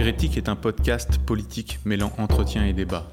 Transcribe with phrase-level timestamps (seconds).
[0.00, 3.06] Hérétique est un podcast politique mêlant entretien et débat.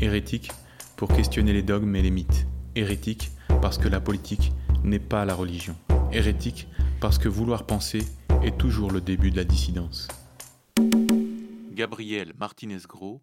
[0.00, 0.50] Hérétique
[0.96, 2.46] pour questionner les dogmes et les mythes.
[2.74, 3.30] Hérétique
[3.60, 4.52] parce que la politique
[4.82, 5.76] n'est pas la religion.
[6.12, 6.66] Hérétique
[6.98, 8.00] parce que vouloir penser
[8.42, 10.08] est toujours le début de la dissidence.
[11.72, 13.20] Gabriel Martinez-Gros,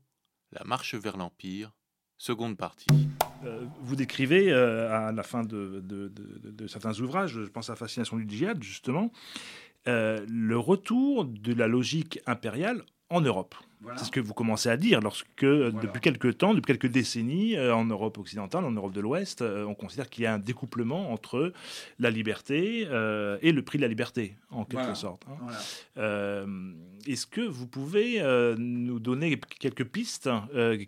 [0.51, 1.73] La marche vers l'Empire,
[2.19, 3.09] seconde partie.
[3.45, 7.69] Euh, vous décrivez euh, à la fin de, de- de- de certains ouvrages, je pense
[7.71, 9.11] à Fascination du djihad justement,
[9.87, 13.55] euh, le retour de la logique impériale en Europe.
[13.95, 17.55] C'est ce que vous commencez à dire lorsque, euh, depuis quelques temps, depuis quelques décennies,
[17.55, 20.39] euh, en Europe occidentale, en Europe de l'Ouest, euh, on considère qu'il y a un
[20.39, 21.53] découplement entre
[21.99, 24.95] la liberté euh, et le prix de la liberté, en quelque Voilà.
[24.95, 25.23] sorte.
[25.29, 26.45] hein.
[27.07, 28.21] Est-ce que vous pouvez
[28.57, 30.29] nous donner quelques pistes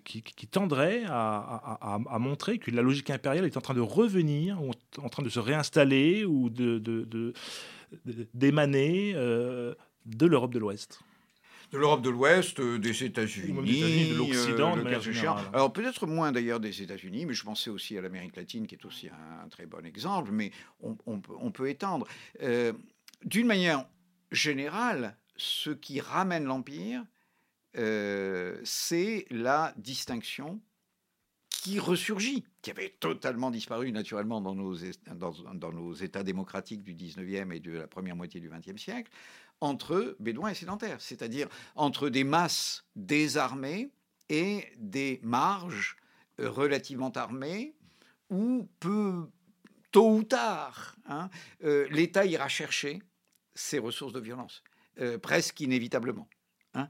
[0.04, 3.76] qui, qui tendraient à, à- à- à montrer que la logique impériale est en train
[3.76, 7.34] de revenir, ou en train de se réinstaller, ou de- de- de-
[8.05, 9.74] de- d'émaner euh,
[10.08, 10.99] de l'Europe de l'Ouest?
[11.71, 15.45] De l'Europe de l'Ouest, euh, des États-Unis, de l'Occident, euh, de générale.
[15.53, 18.85] Alors peut-être moins d'ailleurs des États-Unis, mais je pensais aussi à l'Amérique latine, qui est
[18.85, 22.07] aussi un, très bon exemple, mais on, on peut, on peut étendre.
[22.41, 22.73] Euh,
[23.23, 23.85] D'une manière
[24.31, 27.03] générale, ce qui ramène l'Empire,
[27.77, 30.59] euh, c'est la distinction
[31.62, 34.76] qui ressurgit, qui avait totalement disparu naturellement dans nos,
[35.15, 39.12] dans, nos États démocratiques du 19e et de la première moitié du 20e siècle,
[39.62, 43.91] entre bédouins et sédentaires, c'est-à-dire entre des masses désarmées
[44.30, 45.98] et des marges
[46.40, 47.76] euh, relativement armées,
[48.30, 49.27] où peu,
[49.91, 51.30] tôt ou tard, hein,
[51.63, 53.02] euh, l'État ira chercher
[53.55, 54.63] ses ressources de violence,
[54.99, 56.30] euh, presque inévitablement.
[56.76, 56.87] hein.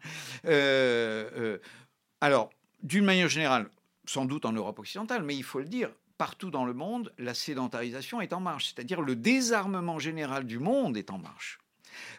[2.22, 2.50] Alors,
[2.84, 3.70] d'une manière générale,
[4.10, 7.36] sans doute en Europe occidentale, mais il faut le dire, partout dans le monde, la
[7.36, 11.60] sédentarisation est en marche, c'est-à-dire le désarmement général du monde est en marche.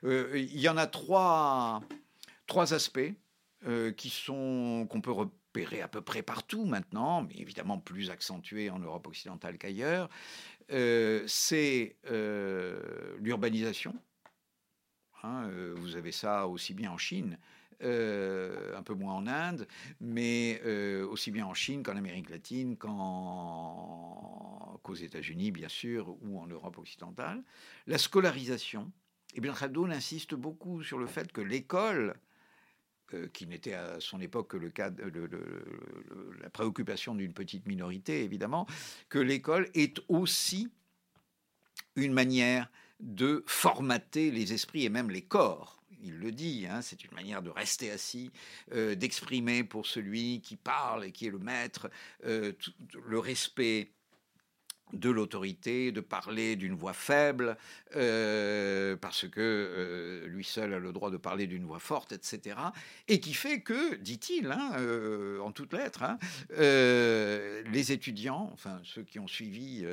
[0.04, 1.82] Euh, il y en a trois,
[2.46, 3.12] trois aspects
[3.66, 8.70] euh, qui sont qu'on peut repérer à peu près partout maintenant, mais évidemment plus accentués
[8.70, 10.08] en Europe occidentale qu'ailleurs.
[10.70, 11.96] Euh, c'est
[13.18, 13.96] l'urbanisation.
[15.24, 17.36] Hein, vous avez ça aussi bien en Chine,
[17.82, 19.66] euh, un peu moins en Inde,
[20.00, 22.94] mais euh, aussi bien en Chine qu'en Amérique latine, qu'aux
[24.94, 27.42] États-Unis, bien sûr, ou en Europe occidentale.
[27.86, 28.92] La scolarisation.
[29.34, 32.16] Et bien, Khaldoun insiste beaucoup sur le fait que l'école,
[33.14, 34.90] euh, qui n'était à son époque que le cas
[36.40, 38.66] la préoccupation d'une petite minorité, évidemment,
[39.08, 40.68] que l'école est aussi
[41.96, 42.70] une manière
[43.00, 45.79] de formater les esprits et même les corps.
[46.02, 48.30] Il le dit, hein, c'est une manière de rester assis,
[48.72, 51.90] euh, d'exprimer pour celui qui parle et qui est le maître
[52.24, 52.52] euh,
[53.06, 53.90] le respect
[54.92, 57.56] de l'autorité, de parler d'une voix faible,
[57.96, 62.56] euh, parce que euh, lui seul a le droit de parler d'une voix forte, etc.
[63.08, 66.18] Et qui fait que, dit-il, hein, euh, en toutes lettres, hein,
[66.50, 69.84] les étudiants, enfin ceux qui ont suivi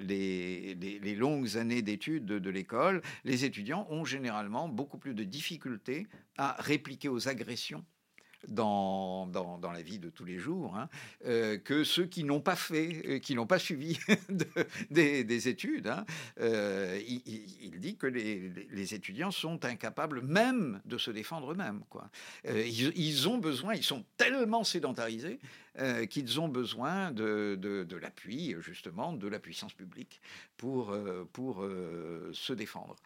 [0.00, 6.06] les longues années d'études de, de l'école, les étudiants ont généralement beaucoup plus de difficultés
[6.36, 7.84] à répliquer aux agressions
[8.48, 10.88] dans, dans, dans la vie de tous les jours hein,
[11.26, 14.46] euh, que ceux qui n'ont pas fait, euh, qui n'ont pas suivi de-
[14.90, 15.86] des, des études.
[15.88, 16.04] hein.
[16.40, 21.82] Euh, il, dit que les, les- étudiants sont incapables même de se défendre eux-mêmes.
[21.88, 22.08] quoi.
[22.46, 25.38] Ils ont besoin, ils sont tellement sédentarisés
[25.78, 30.20] euh, qu'ils ont besoin de, de, l'appui, justement, de la puissance publique
[30.56, 32.96] pour, euh, pour euh, se défendre.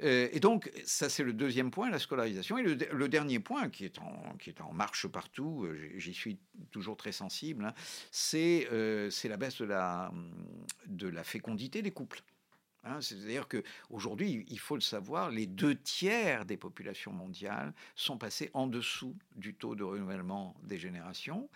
[0.00, 2.58] Et donc, ça, c'est le deuxième point, la scolarisation.
[2.58, 6.38] Et le, dernier point, qui est en, qui est en marche partout, j'y- suis
[6.70, 7.74] toujours très sensible, hein,
[8.10, 8.68] c'est
[9.10, 10.12] c'est la baisse de la,
[10.86, 12.22] de la fécondité des couples.
[12.84, 18.50] Hein, C'est-à-dire qu'aujourd'hui, il faut le savoir, les deux tiers des populations mondiales sont passés
[18.52, 21.48] en dessous du taux de renouvellement des générations.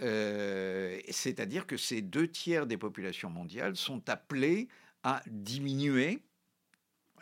[0.00, 4.68] Euh, C'est-à-dire que ces deux tiers des populations mondiales sont appelés
[5.02, 6.22] à diminuer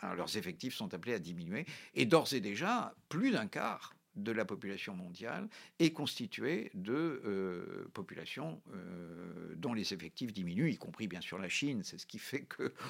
[0.03, 1.65] alors, leurs effectifs sont appelés à diminuer.
[1.93, 5.47] Et d'ores et déjà, plus d'un quart de la population mondiale
[5.79, 11.49] est constituée de euh, populations euh, dont les effectifs diminuent, y compris bien sûr la
[11.49, 11.81] Chine.
[11.83, 12.45] C'est ce qui fait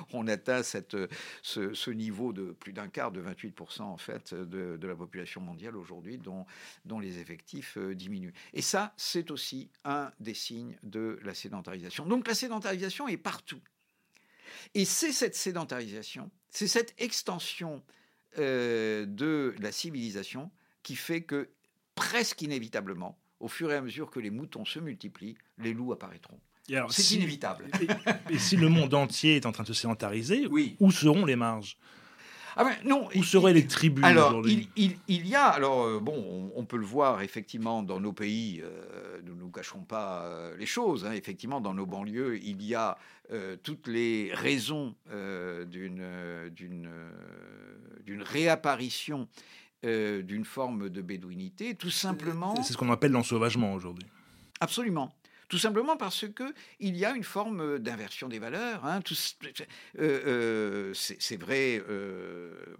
[0.10, 0.98] qu'on atteint cette,
[1.42, 5.78] ce, niveau de plus d'un quart, de 28% en fait, de, de la population mondiale
[5.78, 6.46] aujourd'hui, dont,
[6.86, 8.34] dont les effectifs euh, diminuent.
[8.54, 12.06] Et ça, c'est aussi un des signes de la sédentarisation.
[12.06, 13.62] Donc la sédentarisation est partout.
[14.74, 17.84] Et c'est cette sédentarisation, c'est cette extension
[18.36, 20.52] de la civilisation
[20.83, 21.50] qui fait que
[21.95, 26.39] presque inévitablement, au fur et à mesure que les moutons se multiplient, les loups apparaîtront.
[26.89, 27.68] C'est si- inévitable.
[28.30, 30.77] Et, et si le monde entier est en train de se sédentariser, Oui.
[30.80, 31.77] où seront les marges?
[32.56, 36.65] Ah non, Où seraient les tribus Alors, il, il, il, y a, alors bon, on,
[36.65, 38.63] peut le voir effectivement dans nos pays,
[39.24, 42.95] nous ne nous cachons pas les choses, hein, effectivement dans nos banlieues, il y a
[43.63, 44.95] toutes les raisons
[45.68, 46.06] d'une
[48.06, 48.21] d'une
[49.83, 52.62] réapparition d'une forme de bédouinité, tout simplement.
[52.63, 54.07] C'est ce qu'on appelle l'ensauvagement aujourd'hui.
[54.59, 55.13] Absolument.
[55.50, 58.85] Tout simplement parce que il y a une forme d'inversion des valeurs.
[58.85, 59.01] Hein.
[60.94, 61.83] c'est vrai,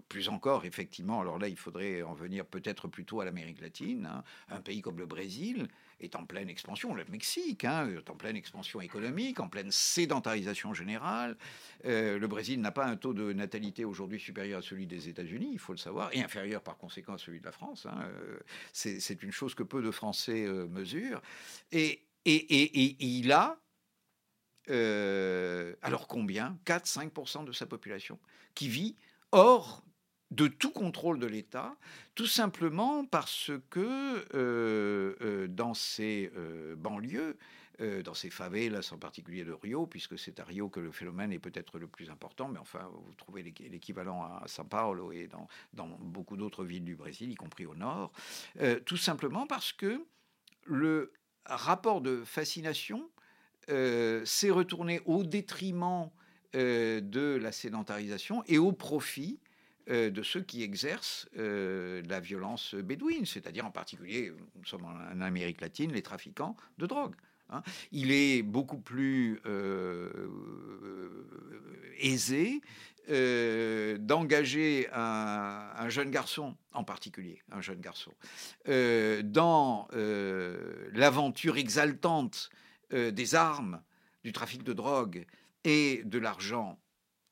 [0.08, 1.20] plus encore, effectivement.
[1.20, 4.06] Alors là, il faudrait en venir peut-être plutôt à l'Amérique latine.
[4.06, 4.24] Hein.
[4.48, 5.68] Un pays comme le Brésil
[6.00, 10.74] est en pleine expansion, le Mexique hein, est en pleine expansion économique, en pleine sédentarisation
[10.74, 11.36] générale.
[11.84, 15.50] Euh, le Brésil n'a pas un taux de natalité aujourd'hui supérieur à celui des États-Unis,
[15.52, 17.86] il faut le savoir, et inférieur par conséquent à celui de la France.
[17.86, 17.98] Hein.
[18.04, 18.38] Euh,
[18.72, 21.20] c'est une chose que peu de Français euh, mesurent.
[21.72, 23.58] Et, et, il a,
[25.82, 26.58] alors combien?
[26.64, 28.18] 4-5% de sa population
[28.54, 28.96] qui vit
[29.32, 29.83] hors
[30.34, 31.76] de tout contrôle de l'État,
[32.14, 33.80] tout simplement parce que
[34.34, 37.36] euh, euh, dans ces euh, banlieues,
[38.04, 41.40] dans ces favelas en particulier de Rio, puisque c'est à Rio que le phénomène est
[41.40, 45.88] peut-être le plus important, mais enfin, vous trouvez l'équivalent à São Paulo et dans, dans
[45.88, 48.12] beaucoup d'autres villes du Brésil, y compris au nord,
[48.86, 50.06] tout simplement parce que
[50.66, 51.12] le
[51.46, 53.10] rapport de fascination
[53.66, 56.12] s'est retourné au détriment
[56.52, 59.40] de la sédentarisation et au profit
[59.90, 65.20] euh, de ceux qui exercent euh, la violence bédouine, c'est-à-dire en particulier, nous sommes en
[65.20, 67.14] Amérique latine, les trafiquants de drogue.
[67.50, 67.62] Hein.
[67.92, 70.08] Il est beaucoup plus euh,
[71.98, 72.62] aisé
[73.06, 78.14] d'engager un, jeune garçon, en particulier un jeune garçon,
[78.64, 79.88] dans
[80.94, 82.48] l'aventure exaltante
[82.90, 83.82] des armes,
[84.22, 85.26] du trafic de drogue
[85.64, 86.78] et de l'argent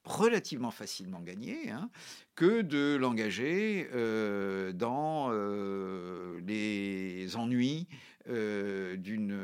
[0.05, 1.91] relativement facilement gagné hein,
[2.35, 7.87] que de l'engager euh, dans euh, les ennuis
[8.29, 8.97] euh,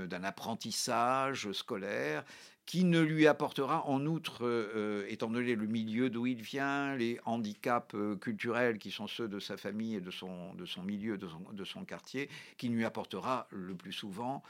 [0.06, 2.24] d'un apprentissage scolaire
[2.66, 7.96] qui ne lui apportera en outre, étant donné le milieu d'où il vient, les handicaps
[8.20, 11.40] culturels qui sont ceux de sa famille et de son, de son milieu, de son,
[11.50, 12.28] de son quartier,
[12.58, 14.42] qui ne lui apportera le plus souvent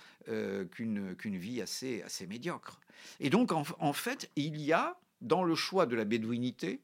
[0.73, 2.81] qu'une qu'une vie assez, assez médiocre.
[3.21, 6.81] Et donc, en fait, il y a dans le choix de la bédouinité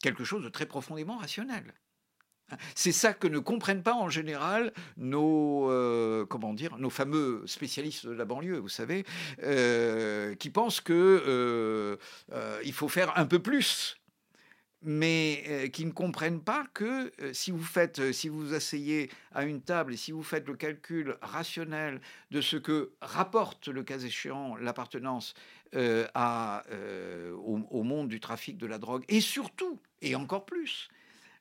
[0.00, 1.74] quelque chose de très profondément rationnel.
[2.74, 8.06] C'est ça que ne comprennent pas en général nos, euh, comment dire, nos fameux spécialistes
[8.06, 9.04] de la banlieue, vous savez,
[9.42, 13.98] euh, qui pensent que euh, il faut faire un peu plus
[14.82, 19.10] mais euh, qui ne comprennent pas que euh, si vous faites, euh, si vous asseyez
[19.32, 23.82] à une table et si vous faites le calcul rationnel de ce que rapporte le
[23.82, 25.34] cas échéant l'appartenance
[25.74, 30.88] au, monde du trafic de la drogue et surtout et encore plus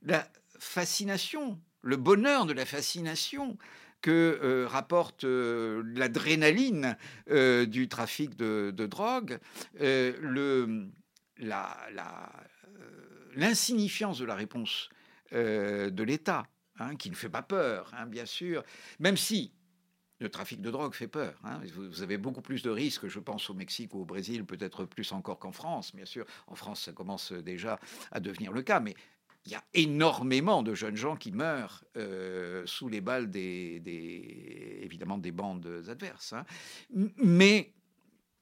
[0.03, 0.27] la
[0.59, 3.57] fascination, le bonheur de la fascination
[4.01, 6.97] que rapporte l'adrénaline
[7.29, 9.39] du trafic de, de drogue,
[9.79, 10.89] le,
[11.37, 12.29] la, la
[13.37, 14.89] l'insignifiance de la réponse
[15.31, 16.47] euh, de l'État,
[16.79, 18.63] hein, qui ne fait pas peur, hein, bien sûr,
[18.99, 19.53] même si
[20.19, 21.39] le trafic de drogue fait peur.
[21.43, 21.61] Hein.
[21.75, 25.11] Vous avez beaucoup plus de risques, je pense, au Mexique ou au Brésil, peut-être plus
[25.11, 26.25] encore qu'en France, bien sûr.
[26.47, 27.79] En France, ça commence déjà
[28.11, 28.95] à devenir le cas, mais
[29.45, 33.81] il y a énormément de jeunes gens qui meurent euh, sous les balles des,
[34.81, 36.33] évidemment des bandes adverses.
[36.89, 37.73] Mais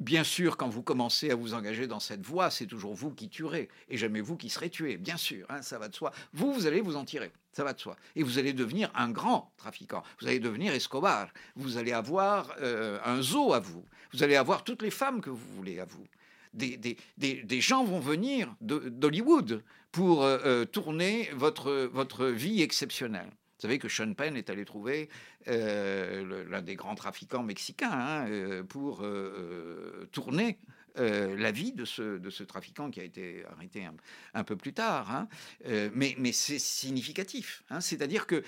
[0.01, 3.29] Bien sûr, quand vous commencez à vous engager dans cette voie, c'est toujours vous qui
[3.29, 4.97] tuerez et jamais vous qui serez tué.
[4.97, 6.11] Bien sûr, hein, ça va de soi.
[6.33, 7.31] Vous, vous allez vous en tirer.
[7.53, 7.95] Ça va de soi.
[8.17, 10.03] Et vous allez devenir un grand trafiquant.
[10.19, 11.29] Vous allez devenir Escobar.
[11.55, 13.85] Vous allez avoir euh, un zoo à vous.
[14.11, 16.05] Vous allez avoir toutes les femmes que vous voulez à vous.
[16.53, 16.77] Des,
[17.17, 19.61] des, gens vont venir d'Hollywood
[19.91, 23.29] pour euh, euh, tourner votre, votre vie exceptionnelle.
[23.65, 25.09] Savez que Sean Penn est allé trouver
[25.47, 30.59] euh, l'un des grands trafiquants mexicains hein, euh, pour euh, tourner
[30.97, 33.83] la vie de ce, de ce, trafiquant qui a été arrêté
[34.35, 35.11] un, peu plus tard.
[35.11, 35.27] Hein.
[35.93, 37.63] mais, mais c'est significatif.
[37.69, 37.81] Hein.
[37.81, 38.43] C'est-à-dire que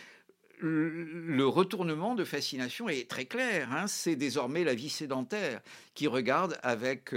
[0.62, 3.83] le retournement de fascination est très clair.
[3.88, 5.62] C'est désormais la vie sédentaire
[5.93, 7.13] qui regarde avec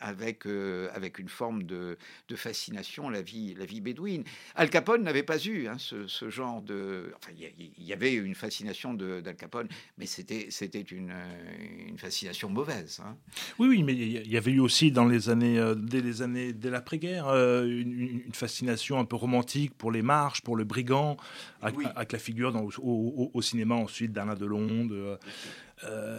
[0.00, 1.96] avec, euh, avec une forme de,
[2.28, 4.24] de, fascination la vie, la vie bédouine.
[4.54, 7.12] Al Capone n'avait pas eu hein, ce, ce, genre de...
[7.16, 10.48] Enfin, il y, avait une fascination d'Al Capone, mais c'était
[10.80, 11.12] une,
[11.88, 13.00] une fascination mauvaise.
[13.04, 13.16] Hein.
[13.58, 16.52] Oui, oui, mais il y avait eu aussi dans les années, euh, dès les années,
[16.52, 21.16] dès l'après-guerre, euh, une, fascination un peu romantique pour les marches, pour le brigand,
[21.60, 25.18] avec, la figure dans, au, au, cinéma ensuite d'Alain Delon, de,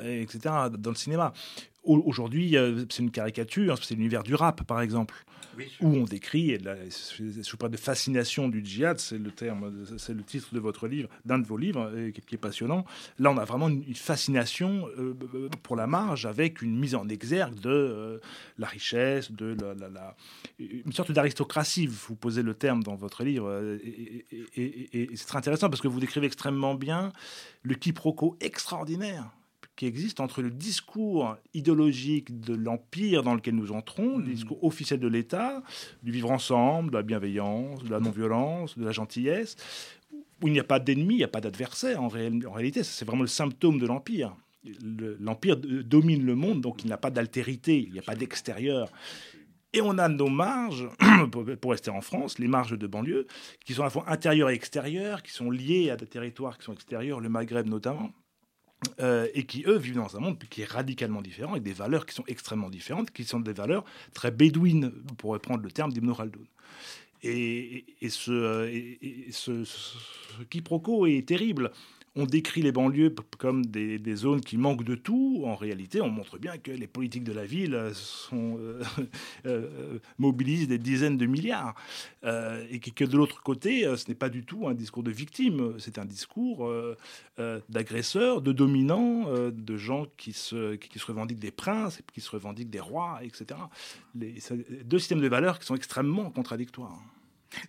[0.06, 1.34] etc., dans le cinéma.
[1.84, 2.56] Aujourd'hui,
[2.90, 5.16] c'est une caricature, c'est l'univers du rap, par exemple,
[5.82, 10.14] où on décrit, et là, je parle de fascination du djihad, c'est le terme, c'est
[10.14, 12.86] le titre de votre livre, d'un de vos livres, qui est passionnant.
[13.18, 15.16] Là, on a vraiment une fascination euh,
[15.64, 18.20] pour la marge, avec une mise en exergue de euh,
[18.60, 20.16] la richesse, de la,
[20.60, 21.88] une sorte d'aristocratie.
[21.88, 23.80] Vous posez le terme dans votre livre, euh,
[24.56, 27.12] et, et c'est très intéressant parce que vous décrivez extrêmement bien
[27.64, 29.32] le quiproquo extraordinaire
[29.82, 34.34] qui existe entre le discours idéologique de l'empire dans lequel nous entrons, le hmm.
[34.34, 35.64] discours officiel de l'État,
[36.04, 39.56] du vivre ensemble, de la bienveillance, de la non-violence, de la gentillesse,
[40.40, 42.84] où il n'y a pas d'ennemi, il n'y a pas d'adversaire en, en réalité.
[42.84, 44.36] C'est vraiment le symptôme de l'empire.
[45.20, 48.88] L'empire domine le monde, donc il n'a pas d'altérité, il n'y a pas d'extérieur.
[49.74, 50.88] Et on a nos marges,
[51.32, 53.26] pour rester en France, les marges de banlieue,
[53.66, 56.66] qui sont à la fois intérieures et extérieures, qui sont liées à des territoires qui
[56.66, 58.12] sont extérieurs, le Maghreb notamment.
[59.00, 62.06] Euh, et qui, eux, vivent dans un monde qui est radicalement différent, avec des valeurs
[62.08, 66.16] qui sont extrêmement différentes, qui sont des valeurs très bédouines, pour reprendre le terme d'Ibn
[66.16, 66.40] Khaldun.
[67.22, 69.98] Et, et, ce, et, ce, ce,
[70.50, 71.72] quiproquo est terrible
[72.16, 75.44] on décrit les banlieues comme des, zones qui manquent de tout.
[75.46, 78.84] En réalité, on montre bien que les politiques de la ville sont, euh,
[79.46, 81.76] euh, mobilisent des dizaines de milliards.
[82.26, 85.76] Euh, et que, de l'autre côté, ce n'est pas du tout un discours de victime,
[85.80, 86.70] c'est un discours
[87.70, 93.20] d'agresseurs, de dominants, de gens qui se, revendiquent des princes, qui se revendiquent des rois,
[93.24, 93.60] etc.
[94.16, 97.00] Deux systèmes de valeurs qui sont extrêmement contradictoires.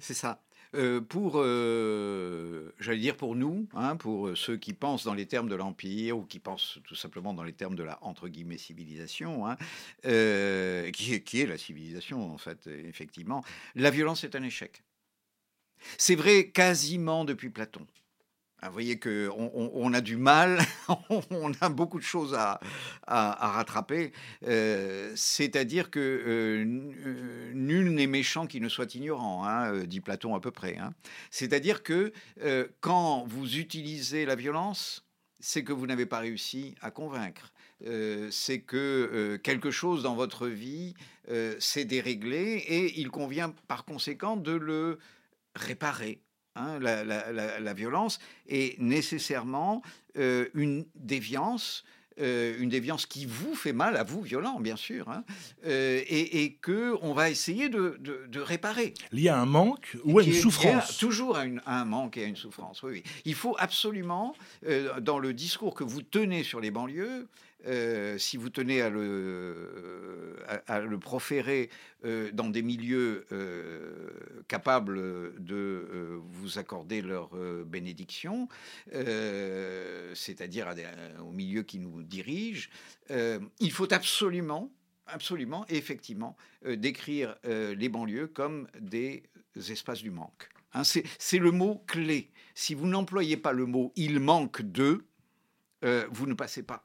[0.01, 0.41] C'est ça.
[0.75, 5.49] Euh, pour, euh, j'allais dire pour nous, hein, pour ceux qui pensent dans les termes
[5.51, 9.47] de l'empire ou qui pensent tout simplement dans les termes de la entre guillemets civilisation,
[9.47, 9.59] hein,
[10.07, 14.83] euh, qui, qui est la civilisation en fait, effectivement, la violence est un échec.
[15.99, 17.87] C'est vrai quasiment depuis Platon.
[18.65, 20.61] Ah, vous voyez qu'on on, a du mal,
[21.11, 22.61] on a beaucoup de choses à,
[23.09, 24.13] rattraper.
[24.47, 30.37] Euh, c'est-à-dire que euh, nul n'est méchant qui ne soit ignorant, hein, euh, dit Platon
[30.37, 30.79] à peu près.
[30.79, 30.95] Hein.
[31.33, 32.13] C'est-à-dire que
[32.79, 35.05] quand vous utilisez la violence,
[35.41, 37.53] c'est que vous n'avez pas réussi à convaincre.
[38.31, 40.95] c'est que quelque chose dans votre vie
[41.59, 45.01] s'est déréglé et il convient par conséquent de le
[45.57, 46.23] réparer
[46.55, 49.83] Hein, la, violence est nécessairement
[50.19, 51.85] euh, une déviance.
[52.21, 55.25] Euh, une déviance qui vous fait mal, à vous, violent, bien sûr, hein,
[55.65, 57.99] euh, et, et que on va essayer de,
[58.39, 58.93] réparer.
[59.13, 62.83] Il y a un manque ou une souffrance Toujours un, un, manque et une souffrance,
[62.83, 63.03] oui, oui.
[63.25, 64.35] Il faut absolument,
[65.01, 67.29] dans le discours que vous tenez sur les banlieues,
[67.67, 71.71] euh, si vous tenez à le, à, proférer
[72.05, 74.11] euh, dans des milieux euh,
[74.49, 77.31] capables de vous accorder leur
[77.67, 78.49] bénédiction,
[80.15, 80.75] c'est-à-dire
[81.21, 82.71] au milieu qui nous dirige,
[83.11, 84.73] il faut absolument,
[85.07, 89.23] absolument, effectivement, décrire les banlieues comme des
[89.57, 90.49] espaces du manque.
[90.75, 92.31] Hein, c'est le mot clé.
[92.55, 95.05] Si vous n'employez pas le mot il manque de,
[96.11, 96.85] vous ne passez pas.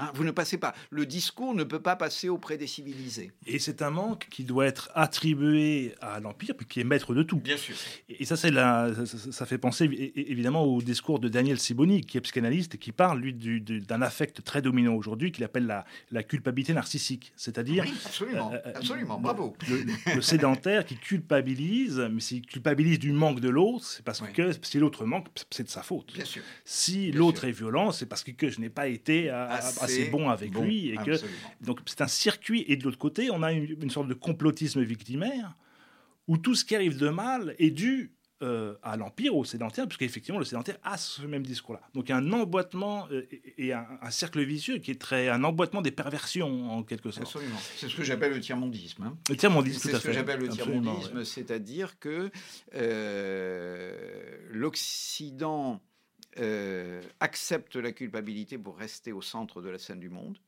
[0.00, 0.74] Hein, vous ne passez pas.
[0.88, 3.30] Le discours ne peut pas passer auprès des civilisés.
[3.46, 7.40] Et c'est un manque qui doit être attribué à l'Empire, qui est maître de tout.
[7.40, 7.74] Bien sûr.
[8.08, 9.84] Et ça, c'est la, ça, fait penser
[10.16, 14.42] évidemment au discours de Daniel Siboni, qui est psychanalyste et qui parle, lui, d'un affect
[14.42, 17.34] très dominant aujourd'hui, qu'il appelle la, la, culpabilité narcissique.
[17.36, 17.84] C'est-à-dire.
[17.86, 18.50] Oui, absolument.
[18.50, 19.54] Euh, euh, absolument, bravo.
[20.14, 24.78] Le, sédentaire qui culpabilise, mais s'il culpabilise du manque de l'autre, c'est parce que si
[24.78, 26.14] l'autre manque, c'est de sa faute.
[26.14, 26.42] Bien sûr.
[26.64, 29.60] Si l'autre est violent, c'est parce que je n'ai pas été à
[29.92, 30.90] assez bon avec lui.
[30.90, 31.12] Et que,
[31.60, 32.64] donc c'est un circuit.
[32.68, 35.56] Et de l'autre côté, on a une, sorte de complotisme victimaire
[36.28, 39.96] où tout ce qui arrive de mal est dû euh, à l'Empire, au sédentaire, parce
[39.96, 41.80] qu'effectivement, le sédentaire a ce même discours-là.
[41.94, 43.24] Donc il y a un emboîtement euh,
[43.56, 45.28] et, un, cercle vicieux qui est très.
[45.28, 47.26] un emboîtement des perversions, en quelque sorte.
[47.26, 47.58] Absolument.
[47.76, 49.04] C'est ce que j'appelle le tiers-mondisme.
[49.04, 49.16] Hein.
[49.28, 49.96] Le tiers-mondisme, tout à fait.
[49.96, 52.30] C'est ce que j'appelle le tiers-mondisme, c'est-à-dire que
[52.74, 55.80] euh, l'Occident
[56.38, 60.38] euh, accepte la culpabilité pour rester au centre de la scène du monde.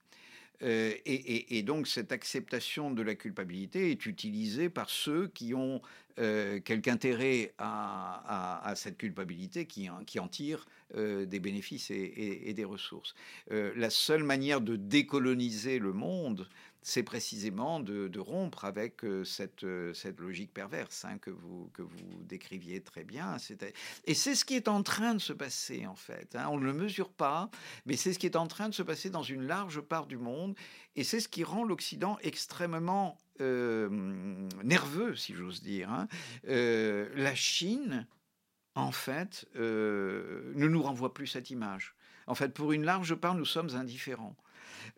[0.63, 5.83] Euh, et, donc cette acceptation de la culpabilité est utilisée par ceux qui ont
[6.21, 12.65] euh, quelque intérêt à, cette culpabilité, qui, qui en tirent des bénéfices et, et des
[12.65, 13.15] ressources.
[13.51, 16.49] la seule manière de décoloniser le monde,
[16.87, 21.81] c'est précisément de, rompre avec euh, cette, euh, cette logique perverse hein, que, vous, que
[21.81, 23.39] vous décriviez très bien.
[24.05, 26.37] Et c'est ce qui est en train de se passer, en fait.
[26.37, 26.47] Hein.
[26.51, 27.51] On ne le mesure pas,
[27.87, 30.19] mais c'est ce qui est en train de se passer dans une large part du
[30.19, 30.55] monde.
[30.95, 33.89] Et c'est ce qui rend l'Occident extrêmement euh,
[34.63, 35.91] nerveux, si j'ose dire.
[35.91, 36.07] Hein.
[36.45, 38.07] la Chine,
[38.75, 41.95] en fait, ne nous renvoie plus cette image.
[42.27, 44.37] En fait, pour une large part, nous sommes indifférents.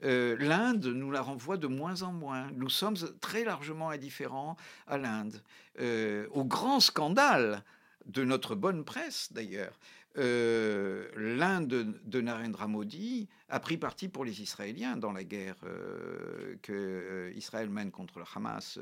[0.02, 2.48] L'Inde nous la renvoie de moins en moins.
[2.54, 5.42] Nous sommes très largement indifférents à l'Inde.
[5.78, 7.62] au grand scandale
[8.06, 9.78] de notre bonne presse, d'ailleurs,
[10.18, 16.56] euh, l'Inde de Narendra Modi a pris parti pour les Israéliens dans la guerre euh,
[16.62, 18.78] que euh, Israël mène contre le Hamas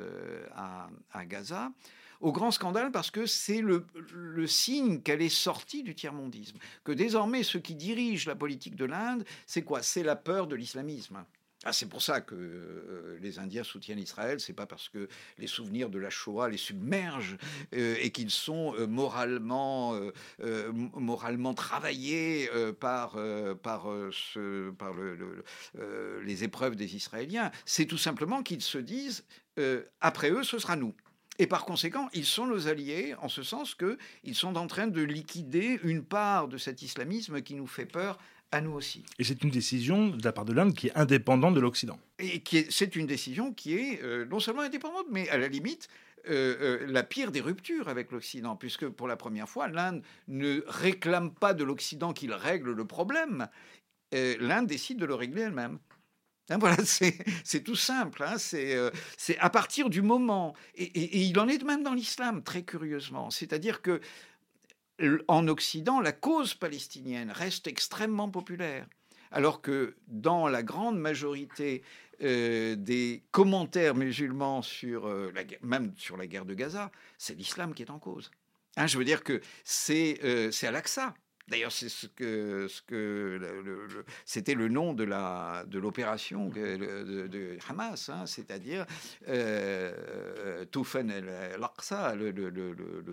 [0.55, 1.73] à, Gaza.
[2.21, 3.87] Au grand scandale parce que c'est le,
[4.47, 6.59] signe qu'elle est sortie du tiers-mondisme.
[6.85, 9.83] Que désormais, ceux qui dirigent la politique de l'Inde, c'est quoi?
[9.83, 11.25] C'est la peur de l'islamisme.
[11.67, 14.39] Ah, c'est pour ça que euh, les Indiens soutiennent Israël.
[14.39, 17.39] C'est pas parce que les souvenirs de la Shoah les submergent
[17.75, 19.99] euh, et qu'ils sont euh, moralement,
[20.95, 23.17] moralement travaillés par,
[23.63, 25.45] par, ce, par le,
[26.23, 27.51] les épreuves des Israéliens.
[27.65, 29.25] C'est tout simplement qu'ils se disent
[30.01, 30.95] après eux, ce sera nous.
[31.39, 35.03] Et par conséquent, ils sont nos alliés en ce sens qu'ils sont en train de
[35.03, 38.19] liquider une part de cet islamisme qui nous fait peur
[38.53, 39.03] à nous aussi.
[39.19, 41.99] Et c'est une décision de la part de l'Inde qui est indépendante de l'Occident.
[42.21, 45.89] Et c'est une décision qui est euh, non seulement indépendante, mais à la limite
[46.29, 50.63] euh, euh, la pire des ruptures avec l'Occident, puisque pour la première fois, l'Inde ne
[50.69, 53.49] réclame pas de l'Occident qu'il règle le problème.
[54.13, 55.81] L'Inde décide de le régler elle-même.
[56.51, 58.23] Hein, voilà, c'est tout simple.
[58.23, 62.63] Hein, c'est à partir du moment, et, il en est de même dans l'islam, très
[62.63, 63.31] curieusement.
[63.31, 64.01] C'est-à-dire que
[65.29, 68.87] en Occident, la cause palestinienne reste extrêmement populaire,
[69.33, 71.83] alors que dans la grande majorité
[72.23, 77.75] euh, des commentaires musulmans sur euh, la, même sur la guerre de Gaza, c'est l'islam
[77.75, 78.31] qui est en cause.
[78.77, 81.15] Hein, je veux dire que c'est euh, à l'Aqsa
[81.49, 88.09] D'ailleurs, c'est ce que, ce que c'était le nom de la de l'opération de, Hamas,
[88.09, 88.87] hein, c'est-à-dire
[89.29, 92.33] euh, Toufen al-Aqsa, le,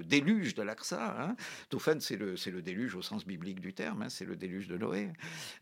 [0.04, 1.16] déluge de l'Aqsa.
[1.20, 1.36] Hein.
[1.70, 4.68] Toufen, c'est le c'est le déluge au sens biblique du terme, hein, c'est le déluge
[4.68, 5.10] de Noé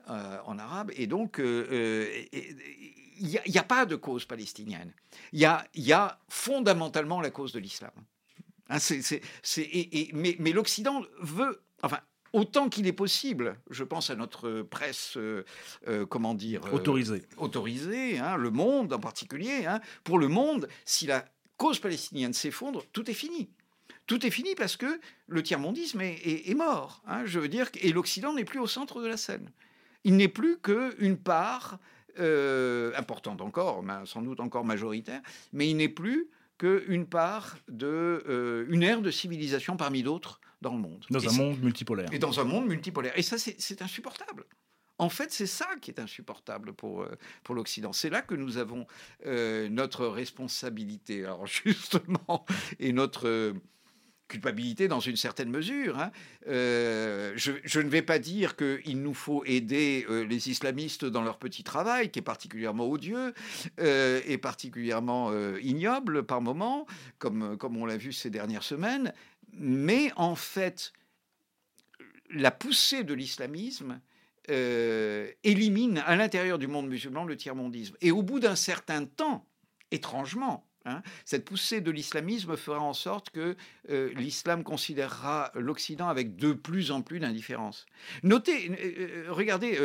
[0.09, 0.91] euh, en arabe.
[0.95, 2.23] Et donc, euh, euh,
[3.19, 4.93] il n'y a, pas de cause palestinienne.
[5.33, 7.91] Il y a, y a fondamentalement la cause de l'islam.
[8.79, 9.21] c'est,
[10.13, 11.99] mais, mais l'Occident veut, enfin,
[12.33, 15.45] autant qu'il est possible, je pense à notre presse, euh,
[15.87, 19.65] euh, comment dire, euh, autorisée, autorisée, hein, le Monde en particulier.
[19.65, 19.79] Hein.
[20.03, 21.25] pour le Monde, si la
[21.57, 23.49] cause palestinienne s'effondre, tout est fini.
[24.07, 27.03] Tout est fini parce que le tiers-mondisme est, mort.
[27.07, 29.51] Hein, je veux dire, et l'Occident n'est plus au centre de la scène.
[30.03, 31.77] Il n'est plus qu'une part
[32.17, 35.21] importante encore, sans doute encore majoritaire,
[35.53, 40.79] mais il n'est plus qu'une part de une ère de civilisation parmi d'autres dans le
[40.79, 41.05] monde.
[41.09, 42.09] Dans un monde multipolaire.
[42.11, 43.17] Et dans un monde multipolaire.
[43.17, 44.45] Et ça, c'est insupportable.
[44.99, 47.93] En fait, c'est ça qui est insupportable pour, euh, pour l'Occident.
[47.93, 48.85] C'est là que nous avons
[49.25, 52.45] euh, notre responsabilité, alors justement,
[52.79, 53.53] et notre euh,
[54.27, 55.97] culpabilité dans une certaine mesure.
[55.97, 56.11] Hein.
[56.45, 61.63] je, je, ne vais pas dire qu'il nous faut aider les islamistes dans leur petit
[61.63, 63.33] travail, qui est particulièrement odieux
[63.79, 66.85] et particulièrement ignoble par moments,
[67.17, 69.13] comme, comme on l'a vu ces dernières semaines,
[69.53, 70.93] mais en fait,
[72.29, 73.99] la poussée de l'islamisme
[74.49, 77.95] euh, élimine à l'intérieur du monde musulman le tiers-mondisme.
[78.01, 79.45] Et au bout d'un certain temps,
[79.91, 83.55] étrangement, hein, cette poussée de l'islamisme fera en sorte que
[83.89, 87.85] euh, l'islam considérera l'Occident avec de plus en plus d'indifférence.
[88.23, 89.77] Notez, euh, regardez,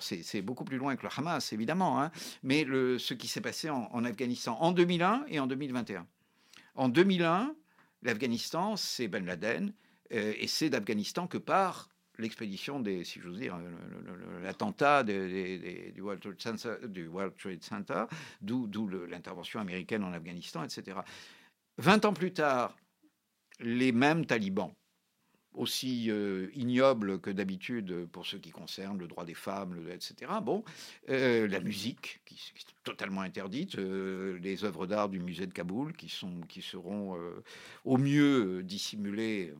[0.00, 2.10] c'est beaucoup plus loin que le Hamas, évidemment, hein,
[2.42, 6.06] mais ce qui s'est passé en, en Afghanistan en 2001 et en 2021.
[6.74, 7.54] En 2001,
[8.06, 9.72] L'Afghanistan, c'est Ben Laden,
[10.12, 11.88] euh, et c'est d'Afghanistan que part
[12.18, 13.58] l'expédition des, si j'ose dire,
[14.42, 16.22] l'attentat du, World
[17.36, 18.04] Trade Center,
[18.40, 21.00] d'où l'intervention américaine en Afghanistan, etc.
[21.78, 22.74] Vingt ans plus tard,
[23.60, 24.72] les mêmes talibans
[25.56, 30.30] aussi euh, ignoble que d'habitude pour ce qui concerne le droit des femmes, etc.
[30.42, 30.62] Bon,
[31.08, 35.94] euh, la musique, qui, est totalement interdite, euh, les œuvres d'art du musée de Kaboul,
[35.94, 37.18] qui, sont, qui seront
[37.84, 39.54] au mieux dissimulées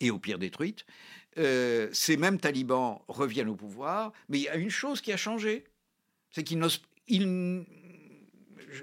[0.00, 0.84] et au pire détruites.
[1.36, 5.64] ces mêmes talibans reviennent au pouvoir, mais il y a une chose qui a changé,
[6.30, 6.58] c'est qu'ils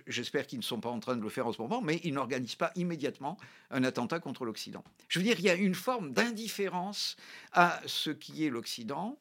[0.08, 2.14] j'espère qu'ils ne sont pas en train de le faire en ce moment, mais ils
[2.14, 3.38] n'organisent pas immédiatement
[3.72, 4.84] un attentat contre l'Occident.
[5.08, 7.16] Je veux dire, il y a une forme d'indifférence
[7.52, 9.18] à ce qui est l'Occident,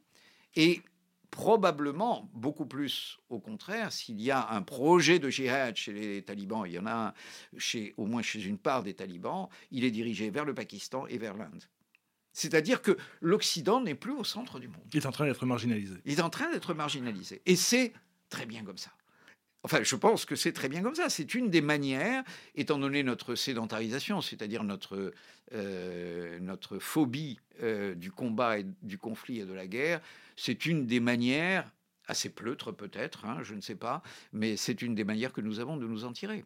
[0.57, 0.83] et
[1.31, 6.65] probablement beaucoup plus au contraire, s'il y a un projet de jihad chez les talibans,
[6.65, 7.13] il y en a
[7.59, 11.19] chez, au moins chez une part des talibans, il est dirigé vers le Pakistan et
[11.19, 11.65] vers l'Inde.
[12.33, 14.85] C'est-à-dire que l'Occident n'est plus au centre du monde.
[14.93, 15.97] Il est en train d'être marginalisé.
[16.05, 17.43] Il est en train d'être marginalisé.
[17.47, 17.93] Et c'est
[18.29, 18.91] très bien comme ça.
[19.65, 21.09] Enfin, je pense que c'est très bien comme ça.
[21.09, 22.23] C'est une des manières,
[22.55, 25.13] étant donné notre sédentarisation, c'est-à-dire notre,
[25.53, 30.01] euh, notre phobie euh, du combat, et du conflit et de la guerre,
[30.37, 31.73] c'est une des manières
[32.07, 34.03] assez pleutre peut-être, hein, je ne sais pas,
[34.35, 36.45] mais c'est une des manières que nous avons de nous en tirer.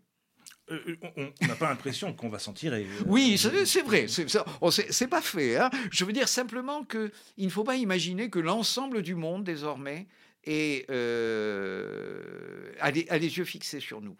[0.70, 2.87] Euh, on n'a pas l'impression qu'on va s'en tirer.
[3.07, 4.07] Oui, c'est vrai.
[4.07, 5.57] C'est pas fait.
[5.57, 5.70] Hein.
[5.90, 10.07] Je veux dire simplement qu'il ne faut pas imaginer que l'ensemble du monde, désormais,
[10.48, 10.88] est,
[12.80, 14.16] a, les, yeux fixés sur nous.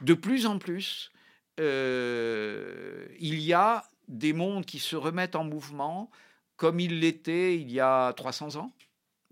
[0.00, 1.12] De plus en plus,
[1.58, 1.64] il
[3.20, 6.10] y a des mondes qui se remettent en mouvement
[6.56, 8.72] comme ils l'étaient il y a 300 ans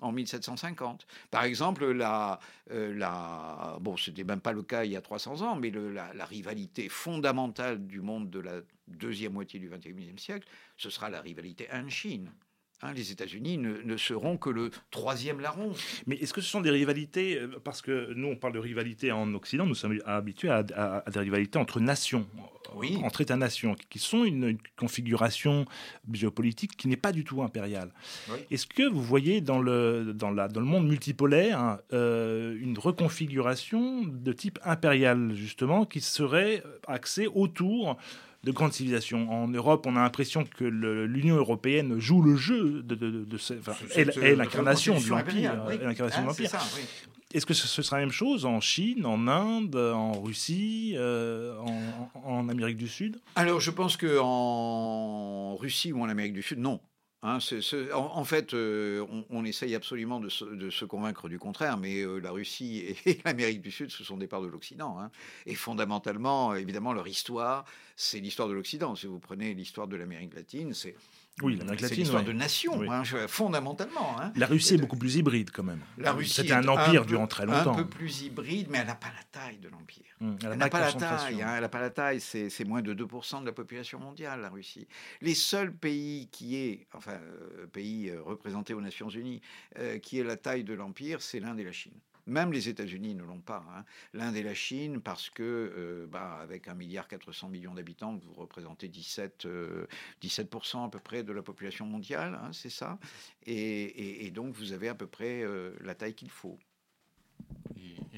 [0.01, 1.07] en 1750.
[1.31, 2.39] Par exemple, la,
[2.71, 6.25] euh, bon, ce n'était même pas le cas il y a 300 ans, mais la,
[6.25, 11.69] rivalité fondamentale du monde de la deuxième moitié du XXIe siècle, ce sera la rivalité
[11.71, 12.31] Inde-Chine.
[12.81, 15.73] Hein, les États-Unis ne, seront que le troisième larron.
[16.07, 19.11] Mais est-ce que ce sont des rivalités euh, Parce que nous, on parle de rivalité
[19.11, 22.25] en Occident, nous sommes habitués à, des rivalités entre nations,
[22.77, 22.97] oui.
[23.03, 25.65] entre États-nations, qui sont une, configuration
[26.13, 27.91] géopolitique qui n'est pas du tout impériale.
[28.53, 32.79] Est-ce que vous voyez dans le, dans la, dans le monde multipolaire hein, euh, une
[32.79, 37.99] reconfiguration de type impérial, justement, qui serait axée autour
[38.45, 39.31] de grandes civilisations.
[39.31, 43.37] En Europe, on a l'impression que l'Union européenne joue le jeu de, de, de,
[43.97, 46.65] est, l'incarnation de l'empire, l'incarnation de ah.
[47.35, 51.55] Est-ce que ce sera la même chose en Chine, en Inde, en Russie, euh,
[52.25, 53.21] en, Amérique du Sud?
[53.37, 56.81] Alors, je pense que en Russie ou en Amérique du Sud, non.
[57.23, 57.39] Hein,
[57.95, 62.97] en, fait, euh, on, essaye absolument de se, convaincre du contraire, mais euh, la Russie
[63.07, 65.01] et, l'Amérique du Sud, ce sont des parts de l'Occident.
[65.01, 65.11] Hein.
[65.45, 67.65] Et fondamentalement, évidemment, leur histoire,
[67.97, 68.95] c'est l'histoire de l'Occident.
[68.95, 70.95] Si vous prenez l'histoire de l'Amérique latine, c'est
[71.43, 71.97] oui, l'Amérique latine.
[71.97, 74.21] C'est l'histoire de nation, hein, fondamentalement.
[74.21, 74.33] Hein.
[74.37, 75.81] La Russie est beaucoup plus hybride quand même.
[75.97, 77.73] La Russie C'était un empire durant très longtemps.
[77.73, 80.05] Un peu plus hybride, mais elle n'a pas la taille de l'empire.
[80.21, 81.43] Hum, elle n'a pas, la taille.
[81.43, 82.21] Hein, elle n'a pas la taille.
[82.21, 84.89] C'est moins de 2% de la population mondiale, la Russie.
[85.21, 89.41] Les seuls pays qui est, enfin, euh, pays euh, représentés aux Nations Unies,
[89.79, 91.95] euh, qui est la taille de l'empire, c'est l'Inde et la Chine.
[92.29, 93.65] Même les États-Unis ne l'ont pas.
[93.75, 93.85] Hein.
[94.13, 96.75] L'Inde et la Chine, parce que euh, bah, avec 1,4
[97.51, 99.47] milliard d'habitants, vous représentez 17,
[100.23, 102.99] 17% euh, à peu près de la population mondiale, hein, c'est ça.
[103.47, 106.59] Et, donc vous avez à peu près euh, la taille qu'il faut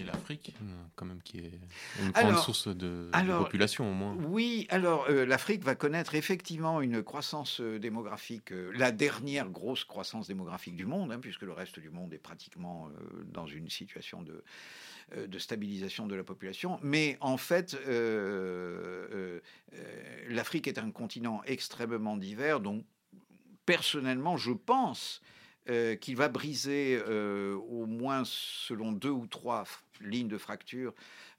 [0.05, 0.55] l'Afrique,
[0.97, 1.53] quand même, qui est
[2.01, 4.17] une grande source de, population au moins.
[4.29, 9.85] Oui, alors euh, l'Afrique va connaître effectivement une croissance euh, démographique, euh, la dernière grosse
[9.85, 12.89] croissance démographique du monde, hein, puisque le reste du monde est pratiquement
[13.33, 14.45] dans une situation de,
[15.27, 16.79] de stabilisation de la population.
[16.83, 17.77] Mais en fait,
[20.29, 22.85] l'Afrique est un continent extrêmement divers, donc
[23.67, 25.21] personnellement, je pense
[25.69, 29.65] euh, qu'il va briser euh, au moins selon deux ou trois
[30.01, 30.95] lignes de fracture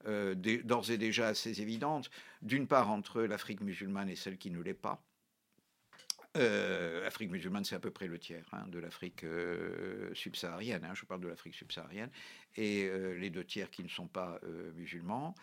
[0.08, 2.10] euh, d'ores et déjà assez évidentes.
[2.42, 5.04] D'une part entre l'Afrique musulmane et celle qui ne l'est pas.
[6.34, 9.26] L'Afrique musulmane, c'est à peu près le tiers hein, de l'Afrique
[10.14, 10.86] subsaharienne.
[10.86, 12.10] Hein, je parle de l'Afrique subsaharienne.
[12.58, 14.40] Et les deux tiers qui ne sont pas
[14.76, 15.36] musulmans.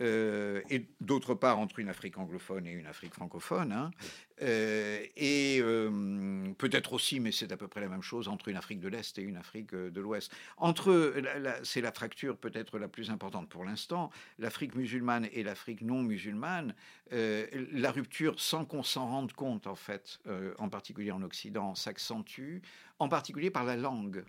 [0.00, 3.90] Euh, et d'autre part entre une Afrique anglophone et une Afrique francophone, hein.
[4.40, 8.56] euh, et euh, peut-être aussi, mais c'est à peu près la même chose, entre une
[8.56, 10.32] Afrique de l'Est et une Afrique de l'Ouest.
[10.56, 11.14] Entre,
[11.64, 16.74] c'est la fracture peut-être la plus importante pour l'instant, l'Afrique musulmane et l'Afrique non musulmane,
[17.10, 20.18] la rupture, sans qu'on s'en rende compte en fait,
[20.58, 22.60] en particulier en Occident, s'accentue,
[22.98, 24.24] en particulier par la langue.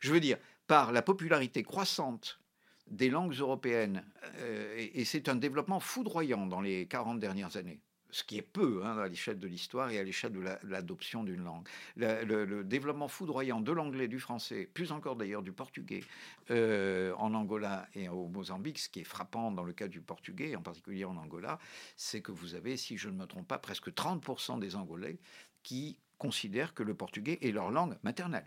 [0.00, 0.36] Je veux dire,
[0.68, 2.38] par la popularité croissante
[2.86, 4.04] des langues européennes.
[4.36, 8.80] Euh, et, c'est un développement foudroyant dans les 40 dernières années ce qui est peu
[8.84, 11.68] hein, à l'échelle de l'histoire et à l'échelle de l'adoption d'une langue.
[11.96, 16.02] Le, développement foudroyant de l'anglais, du français, plus encore d'ailleurs du portugais
[16.50, 20.56] euh, en Angola et au Mozambique, ce qui est frappant dans le cas du portugais,
[20.56, 21.58] en particulier en Angola,
[21.96, 25.18] c'est que vous avez, si je ne me trompe pas, presque 30% des Angolais
[25.62, 28.46] qui considèrent que le portugais est leur langue maternelle.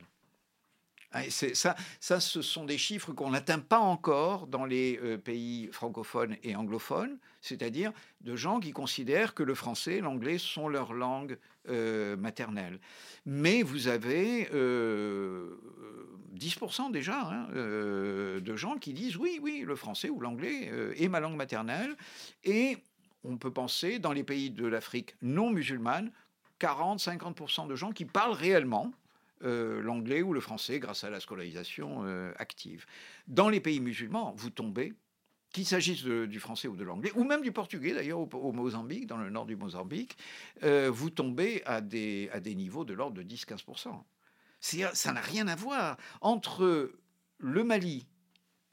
[1.14, 5.68] Ah, ça, ça, ce sont des chiffres qu'on n'atteint pas encore dans les euh, pays
[5.74, 10.94] francophones et anglophones, c'est-à-dire de gens qui considèrent que le français et l'anglais sont leurs
[10.94, 12.80] langues euh, maternelles.
[13.26, 15.58] Mais vous avez 10% euh,
[16.92, 21.36] déjà hein, de gens qui disent oui, oui, le français ou l'anglais est ma langue
[21.36, 21.98] maternelle.
[22.46, 22.78] Et
[23.26, 26.10] on peut penser, dans les pays de l'Afrique non musulmane,
[26.62, 28.92] 40-50% de gens qui parlent réellement
[29.44, 32.86] euh, l'anglais ou le français grâce à la scolarisation euh, active.
[33.28, 34.94] Dans les pays musulmans, vous tombez,
[35.52, 39.18] qu'il s'agisse du français ou de l'anglais, ou même du portugais d'ailleurs au, Mozambique, dans
[39.18, 40.18] le nord du Mozambique,
[40.64, 43.90] euh, vous tombez à des, à des niveaux de l'ordre de 10-15%.
[44.60, 46.94] Ça n'a rien à voir entre
[47.40, 48.06] le Mali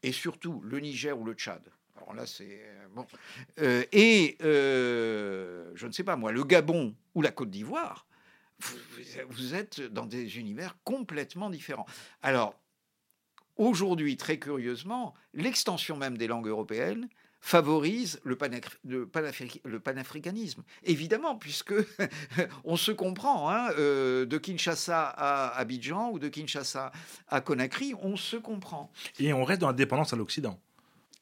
[0.02, 1.62] et surtout le Niger ou le Tchad.
[1.96, 2.62] Alors là, c'est
[2.94, 3.06] bon.
[3.58, 8.07] et je ne sais pas moi, le Gabon ou la Côte d'Ivoire
[9.28, 11.86] vous, êtes dans des univers complètement différents.
[12.22, 12.54] Alors,
[13.56, 17.08] aujourd'hui, très curieusement, l'extension même des langues européennes
[17.40, 18.36] favorise le,
[19.78, 20.64] panafricanisme.
[20.82, 21.74] Évidemment, puisque
[22.64, 26.90] on se comprend, hein, euh, de Kinshasa à Abidjan ou de Kinshasa
[27.28, 28.90] à Conakry, on se comprend.
[29.20, 30.58] Et on reste dans la dépendance à l'Occident.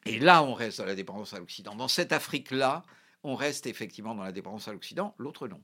[0.06, 1.74] Et là, on reste dans la dépendance à l'Occident.
[1.74, 2.84] Dans cette Afrique-là,
[3.22, 5.60] on reste effectivement dans la dépendance à l'Occident, l'autre non.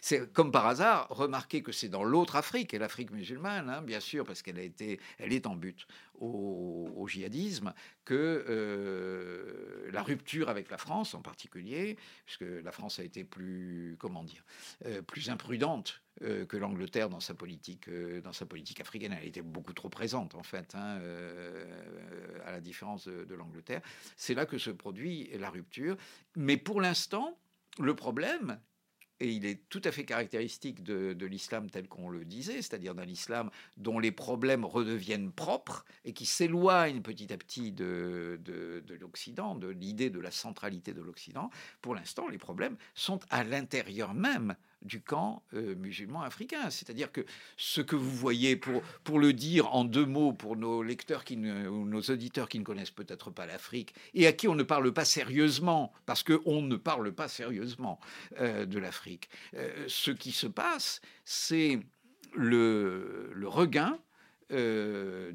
[0.00, 4.00] C'est comme par hasard, remarquez que c'est dans l'autre Afrique, et l'Afrique musulmane, hein, bien
[4.00, 5.86] sûr, parce qu'elle a été, elle est en but
[6.20, 13.02] au, djihadisme, que euh, la rupture avec la France, en particulier, puisque la France a
[13.02, 14.44] été plus, comment dire,
[14.86, 17.90] euh, plus imprudente euh, que l'Angleterre dans sa politique,
[18.22, 21.00] dans sa politique africaine, elle était beaucoup trop présente en fait, hein,
[22.46, 23.82] à la différence de l'Angleterre.
[24.16, 25.96] C'est là que se produit la rupture,
[26.36, 27.36] mais pour l'instant.
[27.78, 28.60] Le problème,
[29.22, 33.06] et il est tout à fait caractéristique de, l'islam tel qu'on le disait, c'est-à-dire d'un
[33.06, 38.94] islam dont les problèmes redeviennent propres et qui s'éloigne petit à petit de, de, de
[38.96, 41.50] l'Occident, de l'idée de la centralité de l'Occident.
[41.80, 46.70] Pour l'instant, les problèmes sont à l'intérieur même du camp euh, musulman africain.
[46.70, 47.24] C'est-à-dire que
[47.56, 52.00] ce que vous voyez, pour, le dire en deux mots pour nos lecteurs ou nos
[52.00, 55.92] auditeurs qui ne connaissent peut-être pas l'Afrique et à qui on ne parle pas sérieusement,
[56.06, 58.00] parce qu'on ne parle pas sérieusement
[58.40, 61.78] euh, de l'Afrique, euh, ce qui se passe, c'est
[62.34, 63.98] le, le regain
[64.50, 65.32] d'un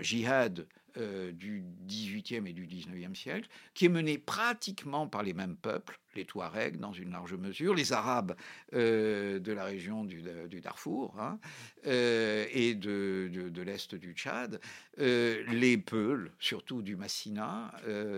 [0.00, 0.66] djihad
[0.98, 6.00] euh, du 18e et du 19e siècle, qui est mené pratiquement par les mêmes peuples,
[6.14, 8.34] les Touaregs dans une large mesure, les Arabes
[8.74, 10.22] euh, de la région du,
[10.60, 11.38] Darfour hein,
[11.86, 14.60] euh, et de, de, l'Est du Tchad,
[14.98, 17.72] les Peuls, surtout du Massina,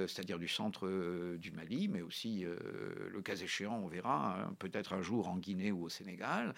[0.06, 0.88] c'est-à-dire du centre
[1.36, 2.44] du Mali, mais aussi,
[3.12, 6.54] le cas échéant, on verra, hein, peut-être un jour en Guinée ou au Sénégal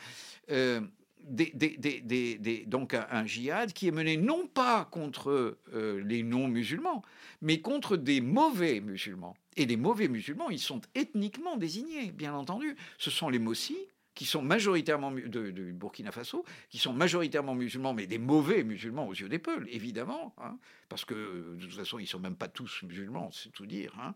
[2.67, 7.03] donc un, djihad qui est mené non pas contre euh, les non-musulmans,
[7.41, 9.35] mais contre des mauvais musulmans.
[9.57, 12.77] Et les mauvais musulmans, ils sont ethniquement désignés, bien entendu.
[12.99, 13.77] Ce sont les Mossis,
[14.15, 19.15] qui sont majoritairement de, Burkina Faso, qui sont majoritairement musulmans, mais des mauvais musulmans aux
[19.15, 22.83] yeux des peuples, évidemment, hein, parce que de toute façon, ils sont même pas tous
[22.83, 24.15] musulmans, c'est tout dire, hein,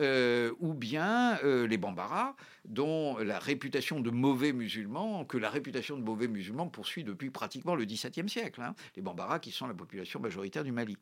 [0.00, 5.96] euh, ou bien euh, les Bambara, dont la réputation de mauvais musulmans, que la réputation
[5.96, 9.74] de mauvais musulmans poursuit depuis pratiquement le XVIIe siècle, hein, les Bambara qui sont la
[9.74, 10.98] population majoritaire du Mali.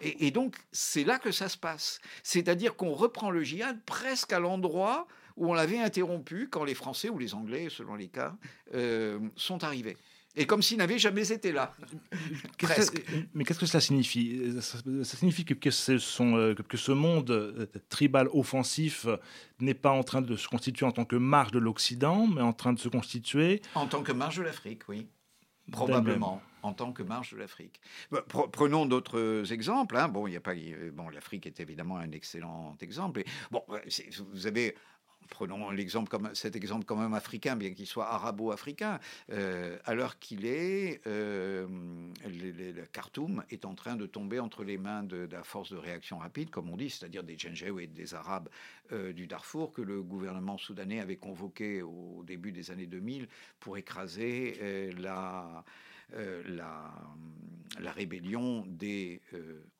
[0.00, 2.00] Et, et donc, c'est là que ça se passe.
[2.22, 7.08] C'est-à-dire qu'on reprend le djihad presque à l'endroit où on l'avait interrompu quand les Français
[7.08, 8.36] ou les Anglais, selon les cas,
[8.74, 9.96] euh, sont arrivés.
[10.36, 11.74] Et comme s'ils n'avaient jamais été là.
[13.34, 14.60] mais qu'est-ce que cela signifie?
[14.60, 14.78] Ça,
[15.16, 19.06] signifie que, ce sont, euh, que, ce monde euh, tribal offensif
[19.58, 22.52] n'est pas en train de se constituer en tant que marge de l'Occident, mais en
[22.52, 23.60] train de se constituer...
[23.74, 25.08] En tant que marge de l'Afrique, oui.
[25.72, 27.80] Probablement en tant que marge de l'Afrique.
[28.10, 29.96] Bah, prenons d'autres exemples.
[29.96, 30.08] Hein.
[30.08, 30.54] Bon, il y a pas.
[30.92, 33.20] Bon, l'Afrique est évidemment un excellent exemple.
[33.20, 33.62] Et, bon,
[34.32, 34.74] vous avez
[35.30, 38.98] prenons l'exemple cet exemple quand même africain, bien qu'il soit arabo-africain,
[39.30, 41.66] euh, à l'heure qu'il est, euh,
[42.26, 46.18] le Khartoum est en train de tomber entre les mains de, la force de réaction
[46.18, 48.48] rapide, comme on dit, c'est-à-dire des et des Arabes
[48.92, 53.28] euh, du Darfour que le gouvernement soudanais avait convoqué au début des années 2000
[53.60, 55.64] pour écraser la
[56.14, 56.42] euh,
[57.78, 59.20] la, rébellion des,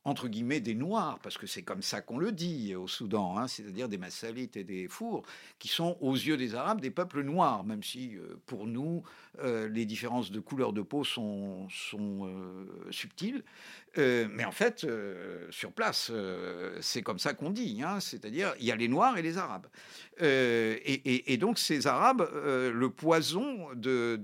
[0.04, 3.48] entre guillemets, des Noirs, parce que c'est comme ça qu'on le dit au Soudan, hein,
[3.48, 5.24] c'est-à-dire des Massalites et des Fours,
[5.58, 9.02] qui sont aux yeux des Arabes des peuples noirs, même si euh, pour nous,
[9.42, 11.68] les différences de couleur de peau sont,
[12.90, 13.42] subtiles.
[13.96, 14.86] mais en fait,
[15.50, 16.12] sur place,
[16.80, 19.66] c'est comme ça qu'on dit, hein, c'est-à-dire il y a les Noirs et les Arabes.
[20.20, 24.20] Et, donc ces Arabes, le poison de,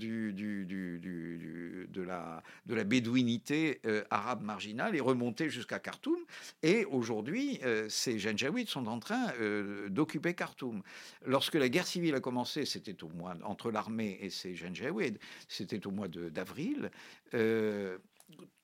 [2.05, 6.19] la, de bédouinité euh, arabe marginale est remonté jusqu'à Khartoum.
[6.63, 10.83] Et aujourd'hui, euh, ces Janjaouides sont en train euh, d'occuper Khartoum.
[11.25, 15.87] Lorsque la guerre civile a commencé, c'était au mois entre l'armée et ces Janjaouides, c'était
[15.87, 16.91] au mois d'avril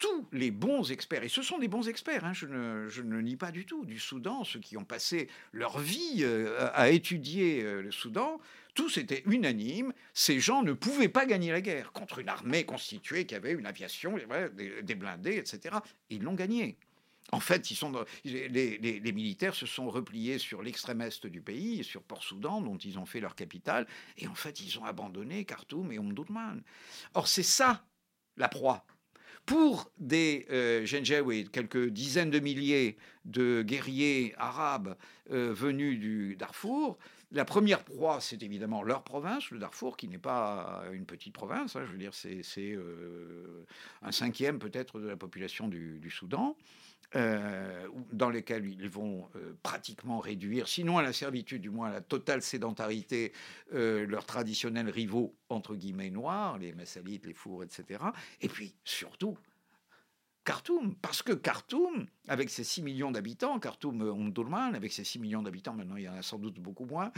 [0.00, 3.36] tous les bons experts, et ce sont des bons experts, hein, je, ne, je, nie
[3.36, 6.24] pas du tout, du Soudan, ceux qui ont passé leur vie
[6.74, 8.40] à étudier le Soudan,
[8.74, 13.26] tous étaient unanimes, ces gens ne pouvaient pas gagner la guerre contre une armée constituée
[13.26, 14.16] qui avait une aviation,
[14.54, 15.76] des, blindés, etc.
[16.10, 16.76] Ils l'ont gagné.
[17.30, 17.92] En fait, ils sont,
[18.24, 23.06] les, militaires se sont repliés sur l'extrême est du pays, sur Port-Soudan, dont ils ont
[23.06, 23.86] fait leur capitale,
[24.18, 26.62] et en fait, ils ont abandonné Khartoum et Omdurman.
[27.14, 27.84] Or, c'est ça
[28.36, 28.84] la proie.
[29.46, 30.86] Pour des euh,
[31.52, 34.96] quelques dizaines de milliers de guerriers arabes
[35.32, 36.96] euh, venus du Darfour,
[37.32, 41.74] La première proie, c'est évidemment leur province, le Darfour, qui n'est pas une petite province.
[41.74, 43.64] Hein, je veux dire, c'est euh,
[44.02, 46.56] un cinquième peut-être de la population du, Soudan.
[47.14, 51.92] Euh, dans lesquels ils vont euh, pratiquement réduire, sinon à la servitude, du moins à
[51.92, 53.32] la totale sédentarité,
[53.70, 58.02] leurs traditionnels rivaux, entre guillemets, noirs, les Massalites, les Fours, etc.
[58.40, 59.36] Et puis, surtout,
[60.44, 65.42] Khartoum, parce que Khartoum, avec ses 6 millions d'habitants, Khartoum Omdurman, avec ses 6 millions
[65.42, 67.12] d'habitants, maintenant il y en a sans doute beaucoup moins,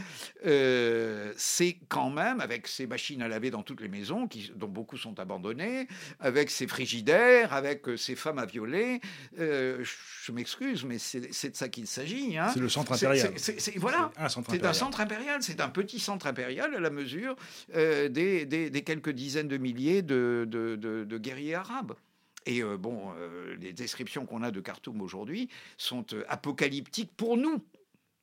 [0.45, 4.67] euh, c'est quand même, avec ses machines à laver dans toutes les maisons, qui, dont
[4.67, 5.87] beaucoup sont abandonnées,
[6.19, 9.01] avec ses frigidaires, avec euh, ses femmes à violer,
[9.39, 12.37] euh, je m'excuse, mais c'est de ça qu'il s'agit.
[12.37, 12.49] Hein.
[12.53, 13.33] C'est le centre impérial.
[13.37, 14.11] C'est voilà,
[14.49, 17.35] c'est un centre impérial, c'est un petit centre impérial à la mesure
[17.73, 21.95] des, quelques dizaines de milliers de, de guerriers arabes.
[22.45, 27.37] Et euh, bon, euh, les descriptions qu'on a de Khartoum aujourd'hui sont euh, apocalyptiques pour
[27.37, 27.63] nous,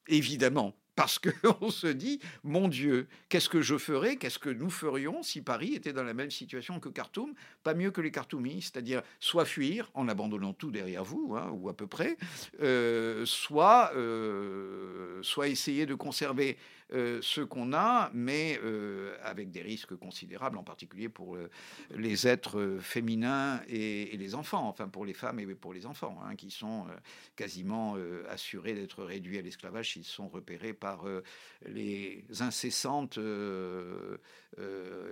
[0.09, 0.75] évidemment.
[0.95, 5.41] Parce qu'on se dit, mon Dieu, qu'est-ce que je ferais, qu'est-ce que nous ferions si
[5.41, 7.33] Paris était dans la même situation que Khartoum?
[7.63, 11.71] Pas mieux que les Khartoumis, c'est-à-dire soit fuir en abandonnant tout derrière vous, hein, ou
[11.71, 12.19] à peu près,
[13.25, 13.91] soit,
[15.23, 16.59] soit essayer de conserver
[16.93, 21.49] euh, ce qu'on a, mais euh, avec des risques considérables, en particulier pour euh,
[21.95, 26.37] les êtres féminins et, les enfants, enfin pour les femmes et pour les enfants, hein,
[26.37, 26.87] qui sont
[27.35, 27.97] quasiment
[28.29, 31.05] assurés d'être réduits à l'esclavage s'ils sont repérés par
[31.67, 33.19] les incessantes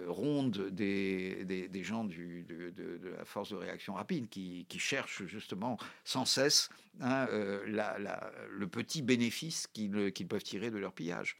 [0.06, 6.68] rondes des, gens de, la force de réaction rapide qui, cherchent justement sans cesse
[7.00, 11.36] hein, le petit bénéfice qu'ils peuvent tirer de leur pillage.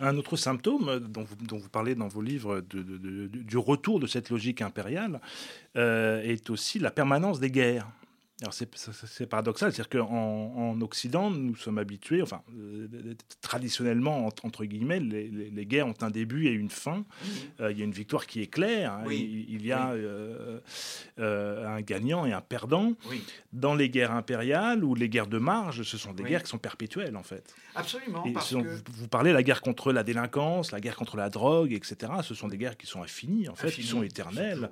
[0.00, 5.20] Un autre symptôme dont vous, parlez dans vos livres du retour de cette logique impériale
[5.76, 7.86] euh, est aussi la permanence des guerres.
[8.42, 12.86] Alors c'est paradoxal, c'est-à-dire qu'en en Occident, nous sommes habitués, enfin, euh,
[13.40, 17.04] traditionnellement, entre, guillemets, les, guerres ont un début et une fin.
[17.60, 19.04] Euh, il y a une victoire qui est claire, hein.
[19.10, 20.60] il, y a euh,
[21.18, 22.92] un gagnant et un perdant.
[23.52, 26.58] Dans les guerres impériales ou les guerres de marge, ce sont des guerres qui sont
[26.58, 27.52] perpétuelles, en fait.
[27.74, 28.24] Absolument.
[28.86, 32.12] vous, parlez de la guerre contre la délinquance, la guerre contre la drogue, etc.
[32.22, 34.70] Ce sont des guerres qui sont infinies, en fait, qui sont éternelles,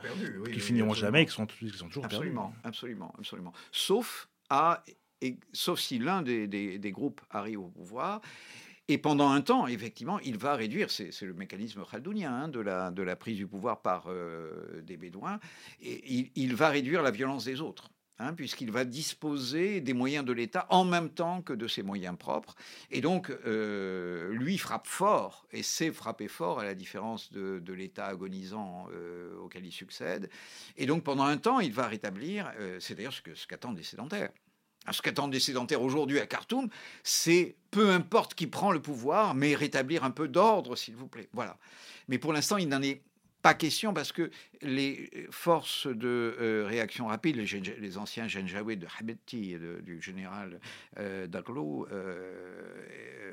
[0.53, 4.29] qui finiront jamais, qui sont, qui sont toujours absolument, Absolument, absolument sauf,
[5.77, 8.21] si l'un des, groupes arrive au pouvoir.
[8.89, 12.93] Et pendant un temps, effectivement, il va réduire, c'est le mécanisme khaldounien hein, de, la,
[12.93, 15.41] de la prise du pouvoir par euh, des Bédouins,
[15.81, 17.91] et il, va réduire la violence des autres.
[18.19, 22.17] Hein, puisqu'il va disposer des moyens de l'État en même temps que de ses moyens
[22.17, 22.55] propres.
[22.91, 28.07] Et donc, euh, lui frappe fort, et sait frapper fort, à la différence de, l'État
[28.07, 30.31] agonisant euh, auquel il succède.
[30.79, 33.85] Et donc, pendant un temps, il va rétablir, euh, c'est d'ailleurs ce qu'attendent ce les
[33.85, 34.31] sédentaires.
[34.91, 36.71] Ce qu'attendent les sédentaires aujourd'hui à Khartoum,
[37.03, 41.29] c'est peu importe qui prend le pouvoir, mais rétablir un peu d'ordre, s'il vous plaît.
[41.35, 41.59] Voilà.
[42.09, 43.03] Mais pour l'instant, il n'en est
[43.47, 49.53] pas question parce que les forces de euh, réaction rapide, les, anciens Janjaweed de Habetti
[49.53, 50.59] et du général
[50.99, 53.33] euh, Daglo, euh,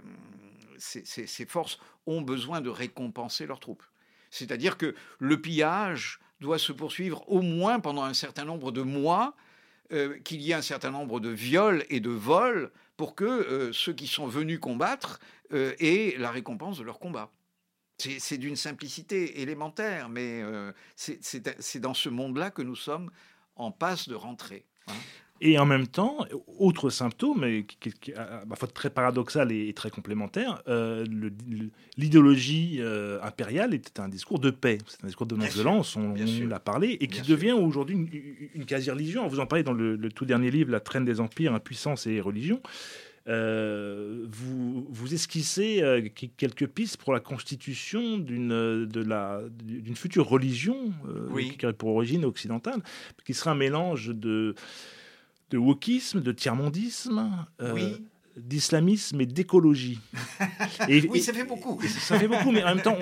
[0.78, 3.82] ces, forces ont besoin de récompenser leurs troupes.
[4.30, 9.36] C'est-à-dire que le pillage doit se poursuivre au moins pendant un certain nombre de mois,
[10.23, 14.06] qu'il y ait un certain nombre de viols et de vols pour que ceux qui
[14.06, 15.19] sont venus combattre
[15.52, 17.32] aient la récompense de leur combat.
[17.97, 23.10] C'est d'une simplicité élémentaire, mais euh, c'est dans ce monde-là que nous sommes
[23.56, 24.65] en passe de rentrer.
[24.88, 24.93] Hein.
[25.45, 26.25] Et en même temps,
[26.58, 31.06] autre symptôme, qui, qui, à ma foi très paradoxal et, très complémentaire, euh,
[31.97, 36.13] l'idéologie euh, impériale était un discours de paix, c'est un discours de non-violence, on,
[36.47, 38.10] l'a parlé, et qui devient aujourd'hui une,
[38.53, 39.27] une quasi-religion.
[39.27, 42.21] Vous en parlez dans le, le, tout dernier livre, La traîne des empires, impuissance et
[42.21, 42.62] religion.
[43.29, 51.29] Euh, vous, vous esquissez euh, quelques pistes pour la constitution d'une d'une future religion euh,
[51.57, 52.81] qui aurait pour origine occidentale,
[53.25, 54.55] qui serait un mélange de
[55.51, 58.03] de wokisme, de tiers-mondisme, oui
[58.38, 60.00] d'islamisme et d'écologie.
[60.89, 61.80] oui, ça fait beaucoup.
[61.82, 62.98] Ça fait beaucoup, mais en même temps,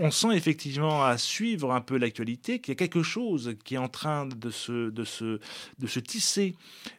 [0.00, 3.78] on, sent effectivement à suivre un peu l'actualité qu'il y a quelque chose qui est
[3.78, 5.38] en train de se, de se,
[5.78, 6.54] de se tisser,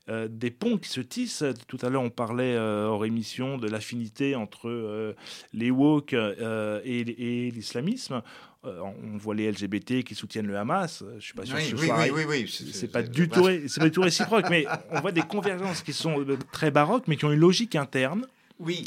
[0.09, 1.43] euh, des ponts qui se tissent.
[1.67, 5.13] Tout à l'heure, on parlait euh, hors émission de l'affinité entre euh,
[5.53, 8.21] les woke et l'islamisme.
[8.65, 11.03] Euh, on voit les LGBT qui soutiennent le Hamas.
[11.17, 12.07] Je suis pas sûr que ce oui, soit.
[12.11, 15.21] Oui, oui, C'est pas du tout, c'est pas du tout réciproque, mais on voit des
[15.21, 18.25] convergences qui sont euh, très baroques, mais qui ont une logique interne.
[18.59, 18.85] Oui.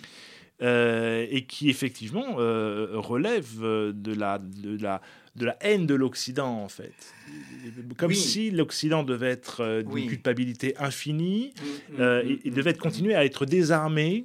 [0.63, 5.01] Euh, et qui effectivement relèvent de la, de la,
[5.37, 6.93] de la haine de l'Occident en fait.
[7.97, 13.25] Comme si l'Occident devait être d'une culpabilité infinie, mm, mm, mm, il devait continuer à
[13.25, 14.25] être désarmé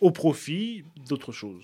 [0.00, 1.62] au profit d'autre chose.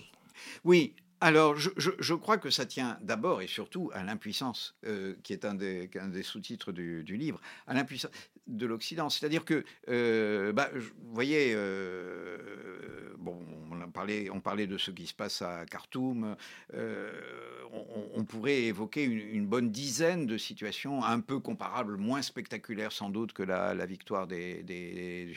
[0.63, 5.43] Oui, alors, je, crois que ça tient d'abord et surtout à l'impuissance, euh, qui est
[5.43, 5.89] un des,
[6.23, 8.11] sous-titres du, livre, à l'impuissance
[8.47, 9.09] de l'Occident.
[9.09, 12.37] C'est-à-dire que, euh, bah, vous voyez, euh,
[13.17, 13.37] bon,
[13.69, 16.37] on, parlait, de ce qui se passe à Khartoum,
[16.73, 23.33] on, pourrait évoquer une, bonne dizaine de situations un peu comparables, moins spectaculaires sans doute
[23.33, 25.33] que la, victoire des, des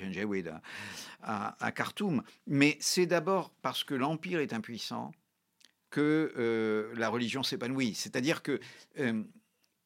[1.22, 2.22] à Khartoum.
[2.46, 5.12] Mais c'est d'abord parce que l'Empire est impuissant
[5.92, 7.94] que euh, la religion s'épanouit.
[7.94, 8.58] C'est-à-dire que
[8.98, 9.22] euh,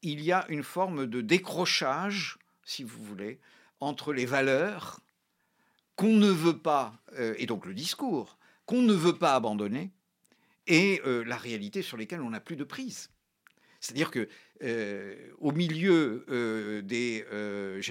[0.01, 3.39] il y a une forme de décrochage, si vous voulez,
[3.79, 5.01] entre les valeurs
[5.95, 9.91] qu'on ne veut pas, euh, et donc le discours, qu'on ne veut pas abandonner,
[10.69, 13.09] et la réalité sur lesquelles on n'a plus de prise.
[13.79, 14.27] C'est-à-dire que
[14.61, 17.81] au milieu euh, des euh,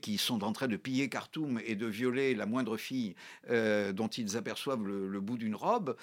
[0.00, 3.14] qui sont en train de piller Khartoum et de violer la moindre fille
[3.50, 5.96] euh, dont ils aperçoivent le, bout d'une robe,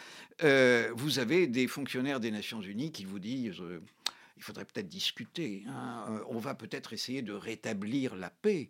[0.96, 3.62] vous avez des fonctionnaires des Nations Unies qui vous disent
[4.38, 8.70] il faudrait peut-être discuter, hein, on va peut-être essayer de rétablir la paix.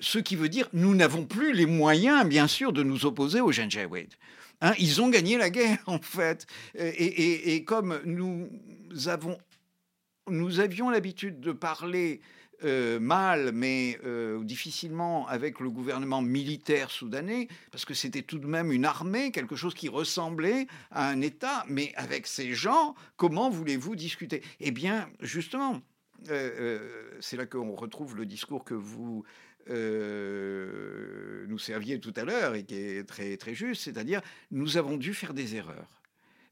[0.00, 3.52] ce qui veut dire nous n'avons plus les moyens, bien sûr, de nous opposer aux
[3.52, 4.12] Janjaweed.
[4.60, 6.46] Hein, ils ont gagné la guerre, en fait.
[6.74, 8.50] Et comme nous
[9.06, 9.38] avons
[10.30, 12.20] nous avions l'habitude de parler
[12.62, 18.46] euh, mal, mais euh, difficilement avec le gouvernement militaire soudanais, parce que c'était tout de
[18.46, 21.64] même une armée, quelque chose qui ressemblait à un État.
[21.68, 24.42] Mais avec ces gens, comment voulez-vous discuter?
[24.60, 25.80] Eh bien, justement,
[26.28, 29.24] euh, c'est là qu'on retrouve le discours que vous
[29.68, 34.20] nous serviez tout à l'heure et qui est très, très juste, c'est-à-dire
[34.50, 35.99] nous avons dû faire des erreurs.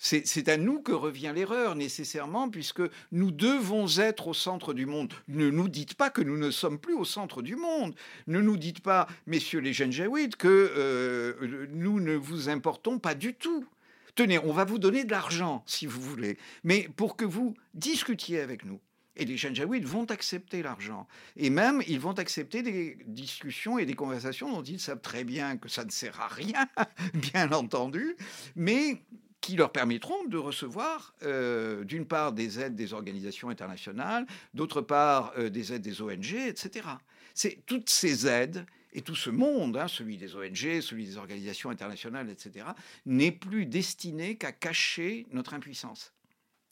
[0.00, 5.12] C'est à nous que revient l'erreur nécessairement, puisque nous devons être au centre du monde.
[5.26, 7.96] Ne nous dites pas que nous ne sommes plus au centre du monde.
[8.28, 13.16] Ne nous dites pas, messieurs les jeunes jaouites, que euh, nous ne vous importons pas
[13.16, 13.66] du tout.
[14.14, 18.40] Tenez, on va vous donner de l'argent, si vous voulez, mais pour que vous discutiez
[18.40, 18.80] avec nous.
[19.16, 21.08] Et les jeunes jaouites vont accepter l'argent.
[21.36, 25.56] Et même, ils vont accepter des discussions et des conversations dont ils savent très bien
[25.56, 26.68] que ça ne sert à rien,
[27.14, 28.16] bien entendu,
[28.54, 29.02] mais
[29.40, 35.32] qui leur permettront de recevoir, euh, d'une part, des aides des organisations internationales, d'autre part,
[35.38, 36.86] euh, des aides des ONG, etc.
[37.34, 41.70] C'est toutes ces aides et tout ce monde, hein, celui des ONG, celui des organisations
[41.70, 42.66] internationales, etc.,
[43.06, 46.12] n'est plus destiné qu'à cacher notre impuissance.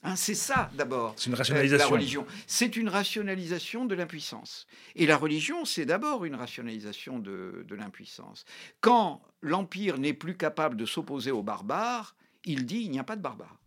[0.03, 1.15] Hein, c'est ça d'abord.
[1.17, 1.89] C'est une rationalisation.
[1.89, 4.67] la religion, c'est une rationalisation de l'impuissance.
[4.95, 8.45] Et la religion, c'est d'abord une rationalisation de, de l'impuissance.
[8.81, 12.15] Quand l'empire n'est plus capable de s'opposer aux barbares,
[12.47, 13.59] il dit il n'y a pas de barbares.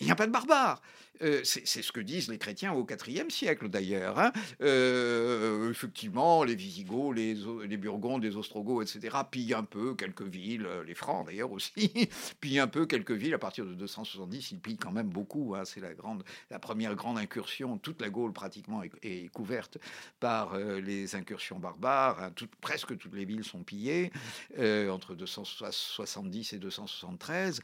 [0.00, 0.82] Il n'y a pas de barbares.
[1.22, 4.18] Euh, c'est ce que disent les chrétiens au IVe siècle d'ailleurs.
[4.18, 4.32] Hein.
[4.60, 10.84] Euh, effectivement, les Visigoths, les, Burgondes, les Ostrogoths, etc., pillent un peu quelques villes, euh,
[10.84, 12.08] les Francs d'ailleurs aussi,
[12.40, 13.34] pillent un peu quelques villes.
[13.34, 15.54] À partir de 270, ils pillent quand même beaucoup.
[15.54, 15.64] Hein.
[15.64, 17.78] C'est la première grande incursion.
[17.78, 19.78] Toute la Gaule pratiquement est, couverte
[20.20, 22.22] par les incursions barbares.
[22.22, 22.30] Hein.
[22.60, 24.10] presque toutes les villes sont pillées
[24.58, 27.60] entre 270 et 273.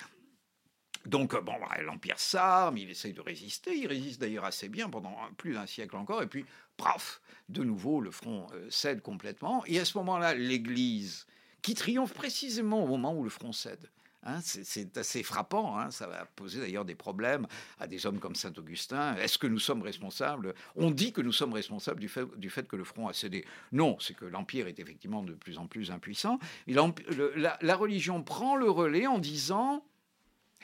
[1.06, 5.16] Donc, bon, bah, l'Empire s'arme, il essaye de résister, il résiste d'ailleurs assez bien pendant
[5.36, 6.44] plus d'un siècle encore, et puis,
[6.76, 11.26] paf, de nouveau, le front euh, cède complètement, et à ce moment-là, l'Église,
[11.62, 13.90] qui triomphe précisément au moment où le front cède,
[14.24, 17.46] hein, c'est assez frappant, hein, ça va poser d'ailleurs des problèmes
[17.78, 19.16] à des hommes comme Saint Augustin.
[19.16, 20.54] Est-ce que nous sommes responsables?
[20.76, 23.44] On dit que nous sommes responsables du fait, que le front a cédé.
[23.72, 26.38] Non, c'est que l'Empire est effectivement de plus en plus impuissant.
[26.66, 29.84] La religion prend le relais en disant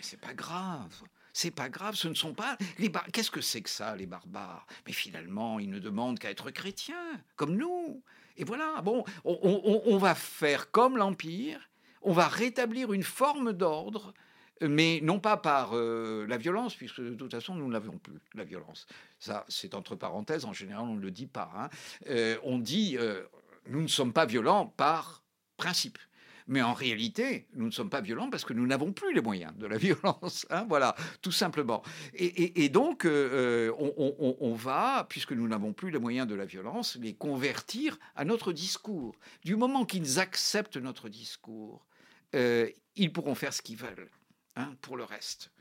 [0.01, 0.94] c'est pas grave.
[1.32, 3.07] C'est pas grave, ce ne sont pas les bar...
[3.12, 4.66] Qu'est-ce que c'est que ça, les barbares?
[4.86, 8.03] Mais finalement, ils ne demandent qu'à être chrétiens, comme nous.
[8.36, 11.70] Et voilà, bon, on, va faire comme l'Empire,
[12.03, 14.14] on va rétablir une forme d'ordre,
[14.61, 18.18] mais non pas par euh, la violence, puisque de toute façon, nous ne l'avions plus,
[18.34, 18.86] la violence.
[19.18, 21.51] Ça, c'est entre parenthèses, en général, on ne le dit pas.
[21.57, 21.68] Hein.
[22.09, 23.22] Euh, on dit, euh,
[23.66, 25.22] nous ne sommes pas violents par
[25.57, 25.99] principe.
[26.49, 29.55] Mais en réalité, nous ne sommes pas violents parce que nous n'avons plus les moyens
[29.57, 30.46] de la violence.
[30.49, 31.82] Hein, voilà, tout simplement.
[32.14, 36.96] Et, donc, euh, euh, on, va, puisque nous n'avons plus les moyens de la violence,
[36.96, 39.14] les convertir à notre discours.
[39.44, 41.86] Du moment qu'ils acceptent notre discours,
[42.34, 44.09] euh, ils pourront faire ce qu'ils veulent
[44.57, 45.53] hein, pour le reste.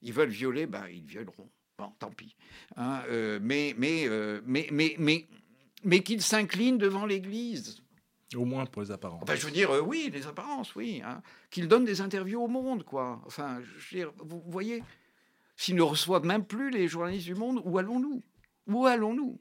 [0.00, 1.50] Ils veulent violer, ben, ils violeront.
[1.76, 2.34] Bon, tant pis.
[2.76, 3.02] Hein,
[3.42, 3.74] mais,
[6.02, 7.82] qu'ils s'inclinent devant l'Église.
[8.36, 9.24] Au moins pour les apparences.
[9.28, 11.02] je veux dire, euh, oui, les apparences, oui.
[11.04, 11.20] Hein.
[11.50, 13.20] Qu'ils donnent des interviews au monde, quoi.
[13.26, 14.84] Enfin, je veux dire, vous voyez,
[15.56, 18.22] s'ils ne reçoivent même plus les journalistes du monde, où allons-nous?
[18.68, 19.40] Où allons-nous?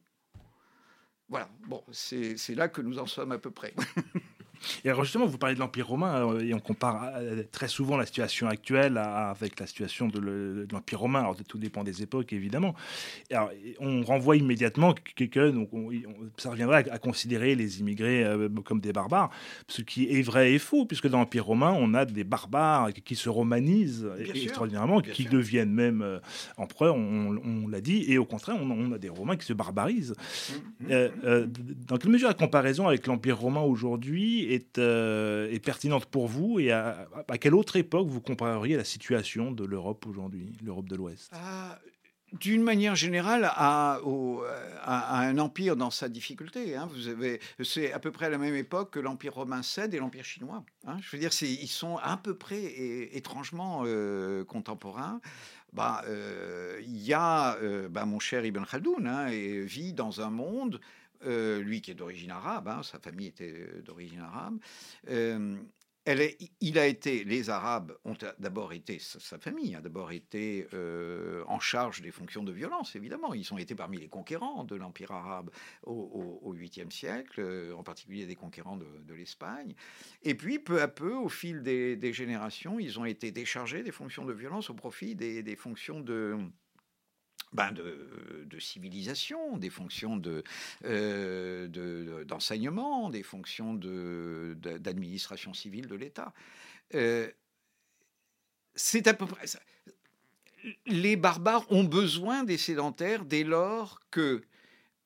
[1.29, 3.75] Voilà, bon, c'est là que nous en sommes à peu près.
[4.83, 7.11] Et alors justement, vous parlez de l'Empire romain et on compare
[7.51, 11.21] très souvent la situation actuelle avec la situation de l'Empire romain.
[11.21, 12.75] Alors tout dépend des époques, évidemment.
[13.31, 15.69] Alors, on renvoie immédiatement que, donc
[16.37, 18.25] ça reviendrait à, considérer les immigrés
[18.65, 19.29] comme des barbares,
[19.67, 23.15] ce qui est vrai et faux, puisque dans l'Empire romain, on a des barbares qui
[23.15, 26.19] se romanisent extraordinairement, qui deviennent même
[26.57, 30.11] empereurs, on, l'a dit, et au contraire, on, a des Romains qui se barbarisent.
[30.11, 31.11] Mmh, mmh, euh, mmh.
[31.25, 31.47] Euh,
[31.87, 36.59] dans quelle mesure la comparaison avec l'Empire romain aujourd'hui est, euh, est, pertinente pour vous
[36.59, 37.07] et à,
[37.39, 41.31] quelle autre époque vous compareriez la situation de l'Europe aujourd'hui, l'Europe de l'Ouest?
[42.33, 43.99] D'une manière générale, à,
[44.85, 46.75] un empire dans sa difficulté.
[46.75, 46.87] Hein.
[46.93, 49.97] Vous avez, c'est à peu près à la même époque que l'empire romain cède et
[49.97, 50.63] l'empire chinois.
[50.85, 50.97] Hein.
[51.01, 52.61] Je veux dire, ils sont à peu près
[53.13, 53.83] étrangement
[54.47, 55.21] contemporains
[55.73, 60.21] bah, euh, il y a euh, bah, mon cher Ibn Khaldoun, hein, et vit dans
[60.21, 60.79] un monde,
[61.25, 64.59] euh, lui qui est d'origine arabe, hein, sa famille était d'origine arabe,
[66.61, 71.59] il a été, les Arabes ont d'abord été, sa famille a d'abord été euh, en
[71.59, 73.33] charge des fonctions de violence, évidemment.
[73.33, 75.51] Ils ont été parmi les conquérants de l'Empire arabe
[75.85, 79.75] au, 8e siècle, euh, en particulier des conquérants de, l'Espagne.
[80.23, 84.25] Et puis, peu à peu, au fil des, générations, ils ont été déchargés des fonctions
[84.25, 86.37] de violence au profit des fonctions de
[87.53, 90.21] ben de, civilisation, des fonctions
[90.85, 96.33] euh, de, d'enseignement, des fonctions d'administration civile de l'État.
[96.93, 97.29] Euh,
[98.75, 99.59] c'est à peu près ça.
[100.85, 104.43] Les barbares ont besoin des sédentaires dès lors que,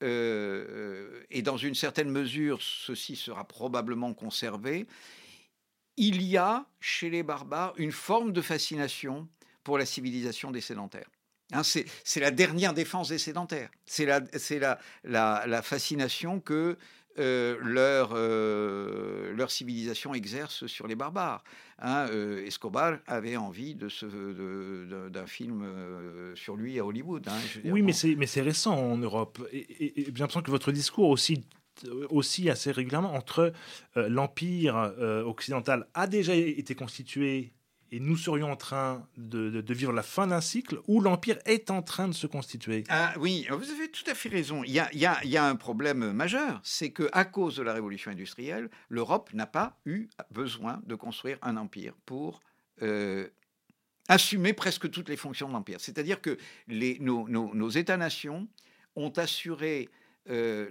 [0.02, 4.88] euh, et dans une certaine mesure, ceci sera probablement conservé,
[5.96, 9.28] il y a chez les barbares une forme de fascination
[9.64, 11.10] pour la civilisation des sédentaires.
[11.54, 13.70] Hein, c'est la dernière défense des sédentaires.
[13.86, 14.22] C'est la,
[15.04, 16.78] la, la, fascination que
[17.20, 21.44] euh, leur, euh, leur civilisation exerce sur les barbares.
[21.78, 25.64] Hein, euh, Escobar avait envie d'un de d'un film
[26.36, 27.28] sur lui à Hollywood.
[27.28, 29.40] Hein, oui, mais c'est récent en Europe.
[29.52, 31.44] Et, et, j'ai l'impression que votre discours aussi
[32.10, 33.52] aussi assez régulièrement entre
[33.96, 34.94] l'empire
[35.26, 37.52] occidental a déjà été constitué
[37.94, 41.84] et nous serions en train de, vivre la fin d'un cycle où l'Empire est en
[41.84, 42.84] train de se constituer.
[42.90, 44.64] Ah, oui, vous avez tout à fait raison.
[44.64, 49.46] Il y a, un problème majeur, c'est qu'à cause de la révolution industrielle, l'Europe n'a
[49.46, 52.40] pas eu besoin de construire un empire pour
[52.82, 53.28] euh,
[54.08, 55.80] assumer presque toutes les fonctions de l'empire.
[55.80, 58.48] C'est-à-dire que nos, États-nations
[58.96, 59.88] ont assuré
[60.32, 60.68] euh,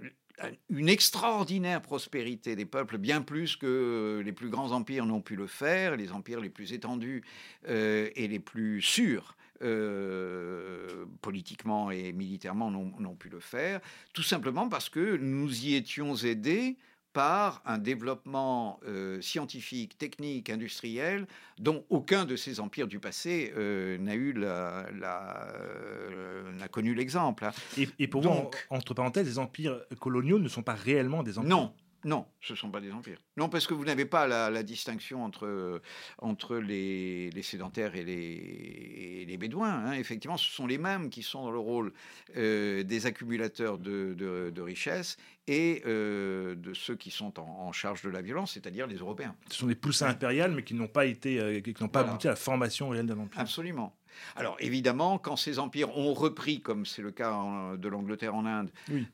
[0.69, 5.47] une extraordinaire prospérité des peuples, bien plus que les plus grands empires n'ont pu le
[5.47, 7.23] faire, les empires les plus étendus
[7.67, 9.35] euh, et les plus sûrs.
[9.61, 13.79] Euh, politiquement et militairement n'ont pu le faire,
[14.13, 16.75] tout simplement parce que nous y étions aidés
[17.13, 21.27] par un développement euh, scientifique, technique, industriel,
[21.59, 27.45] dont aucun de ces empires du passé euh, n'a eu la, euh, n'a connu l'exemple.
[27.45, 27.51] Hein.
[27.99, 31.49] Et, pour vous, entre parenthèses, les empires coloniaux ne sont pas réellement des empires.
[31.49, 31.73] Non,
[32.05, 33.19] non, ce ne sont pas des empires.
[33.37, 35.81] Non, parce que vous n'avez pas la, distinction entre,
[36.17, 39.85] entre les, sédentaires et les, les bédouins.
[39.85, 39.93] Hein.
[39.93, 41.93] Effectivement, ce sont les mêmes qui sont dans le rôle
[42.35, 48.09] euh, des accumulateurs de, de, richesses et euh, de ceux qui sont en, charge de
[48.09, 49.35] la violence, c'est-à-dire les Européens.
[49.49, 52.27] Ce sont des poussins impériales, mais qui n'ont pas été, euh, qui n'ont pas abouti
[52.27, 53.39] à la formation réelle d'un empire.
[53.39, 53.95] Absolument.
[54.35, 57.33] Alors évidemment, quand ces empires ont repris, comme c'est le cas
[57.77, 58.71] de l'Angleterre en Inde,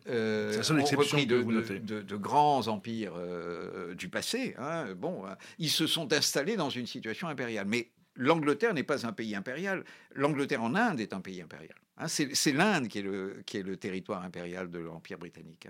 [0.07, 5.87] euh, ont repris de, de, grands empires euh, du passé, hein, bon, hein, ils se
[5.87, 7.65] sont installés dans une situation impériale.
[7.67, 9.83] Mais l'Angleterre n'est pas un pays impérial.
[10.13, 11.75] L'Angleterre en Inde est un pays impérial.
[11.97, 12.07] Hein.
[12.07, 15.67] c'est l'Inde qui, est le, qui est le territoire impérial de l'Empire britannique.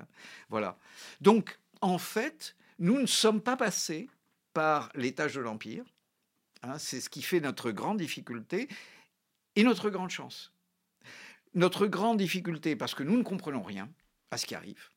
[0.49, 0.77] Voilà.
[1.21, 4.09] Donc, en fait, nous ne sommes pas passés
[4.53, 5.86] par tâches de l'Empire.
[6.77, 8.67] c'est ce qui fait notre grande difficulté.
[9.60, 10.53] Et notre grande chance,
[11.53, 13.89] notre grande difficulté, parce que nous ne comprenons rien
[14.32, 14.89] à ce qui arrive,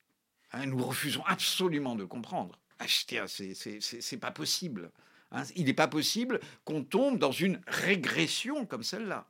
[0.53, 2.61] hein, nous refusons absolument de comprendre.
[2.79, 4.93] Ah, c'est pas possible.
[5.33, 5.43] Hein.
[5.57, 9.27] il n'est pas possible qu'on tombe dans une régression comme celle-là.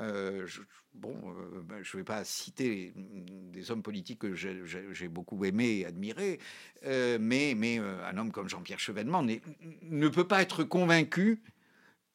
[0.00, 0.62] Euh, je,
[0.94, 5.78] bon, euh, ben, je ne vais pas citer des hommes politiques que j'ai beaucoup aimés
[5.78, 6.40] et admirés,
[6.86, 11.40] euh, mais, mais un homme comme Jean-Pierre Chevènement ne peut pas être convaincu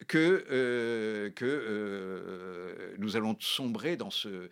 [0.06, 4.48] que, euh, que euh, nous allons sombrer dans ce,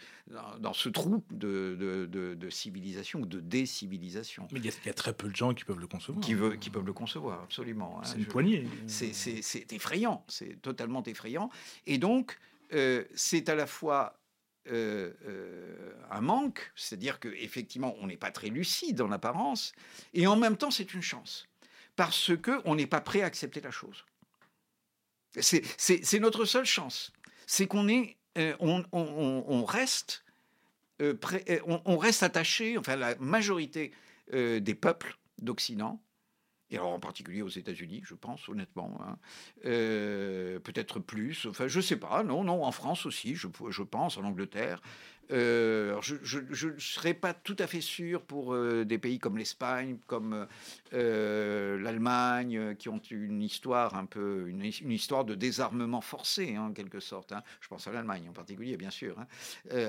[0.58, 4.48] dans, ce trou de, de, de, civilisation ou de décivilisation.
[4.52, 6.24] Mais il y, a, très peu de gens qui peuvent le concevoir.
[6.24, 7.98] Qui, veut, qui peuvent le concevoir, absolument.
[7.98, 8.04] Hein.
[8.04, 8.66] C'est une poignée.
[8.86, 11.50] C'est effrayant, c'est totalement effrayant.
[11.86, 12.38] Et donc,
[12.72, 14.18] euh, c'est à la fois
[14.66, 19.74] un manque, c'est-à-dire qu'effectivement, on n'est pas très lucide en apparence,
[20.14, 21.46] et en même temps, c'est une chance.
[21.96, 24.06] parce qu'on n'est pas prêt à accepter la chose.
[25.40, 27.12] C'est notre seule chance.
[27.46, 30.24] C'est qu'on est, euh, on, reste,
[31.02, 31.14] euh,
[31.48, 33.92] euh, on, reste attaché, enfin la majorité
[34.32, 36.00] des peuples d'Occident,
[36.70, 39.18] et alors en particulier aux États-Unis, je pense honnêtement, hein,
[39.62, 44.24] peut-être plus, enfin je sais pas, non, non, en France aussi, je, je pense, en
[44.24, 44.80] Angleterre,
[45.30, 49.98] euh, je ne serais pas tout à fait sûr pour euh, des pays comme l'Espagne,
[50.06, 50.46] comme
[50.92, 56.72] euh, l'Allemagne, qui ont une histoire un peu, une, histoire de désarmement forcé, hein, en
[56.72, 57.32] quelque sorte.
[57.32, 57.42] Hein.
[57.60, 59.26] Je pense à l'Allemagne en particulier, bien sûr, hein,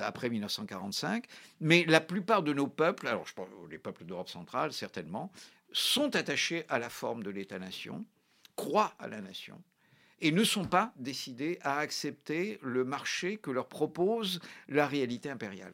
[0.01, 1.25] après 1945.
[1.61, 5.31] Mais la plupart de nos peuples, alors je pense les peuples d'Europe centrale, certainement,
[5.71, 8.05] sont attachés à la forme de l'État-nation,
[8.55, 9.61] croient à la nation
[10.21, 15.73] et ne sont pas décidés à accepter le marché que leur propose la réalité impériale.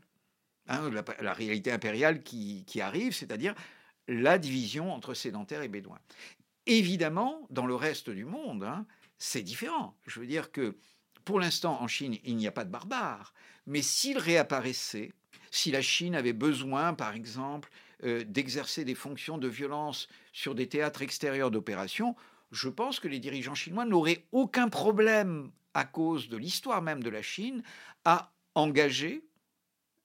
[0.67, 0.89] Hein,
[1.21, 3.55] la, réalité impériale qui, arrive, c'est-à-dire
[4.07, 5.99] la division entre sédentaires et bédouins.
[6.65, 8.85] Évidemment, dans le reste du monde, hein,
[9.17, 9.97] c'est différent.
[10.05, 10.77] Je veux dire que
[11.25, 13.33] pour l'instant, en Chine, il n'y a pas de barbares,
[13.65, 15.13] mais s'il réapparaissait,
[15.49, 17.69] si la Chine avait besoin, par exemple,
[18.03, 22.15] euh, d'exercer des fonctions de violence sur des théâtres extérieurs d'opération,
[22.51, 27.09] je pense que les dirigeants chinois n'auraient aucun problème, à cause de l'histoire même de
[27.09, 27.63] la Chine,
[28.05, 29.23] à engager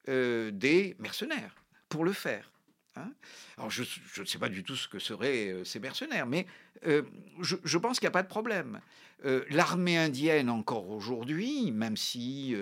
[0.09, 1.55] euh, des mercenaires
[1.89, 2.53] pour le faire.
[2.97, 3.13] Hein.
[3.57, 3.83] Alors je
[4.21, 6.47] ne sais pas du tout ce que seraient euh, ces mercenaires, mais
[6.87, 7.03] euh,
[7.41, 8.81] je, pense qu'il n'y a pas de problème.
[9.25, 12.55] Euh, l'armée indienne, encore aujourd'hui, même si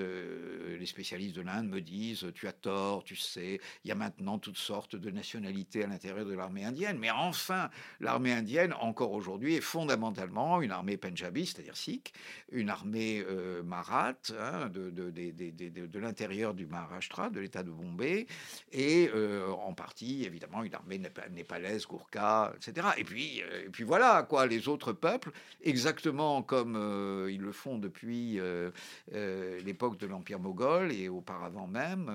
[0.79, 4.39] les spécialistes de l'Inde me disent tu as tort, tu sais, il y a maintenant
[4.39, 9.55] toutes sortes de nationalités à l'intérieur de l'armée indienne, mais enfin, l'armée indienne, encore aujourd'hui,
[9.55, 12.13] est fondamentalement une armée punjabi, c'est-à-dire sikh,
[12.53, 13.25] une armée
[13.65, 18.27] marath, hein, de, l'intérieur du Maharashtra, de l'État de Bombay,
[18.73, 19.11] et
[19.59, 21.01] en partie, évidemment, une armée
[21.33, 22.89] népalaise, Gourka, etc.
[22.97, 25.33] Et puis, et puis voilà quoi, les autres peuples,
[25.63, 28.71] exactement comme euh, ils le font depuis euh,
[29.13, 32.07] euh, l'époque de l'Empire moghol et auparavant même,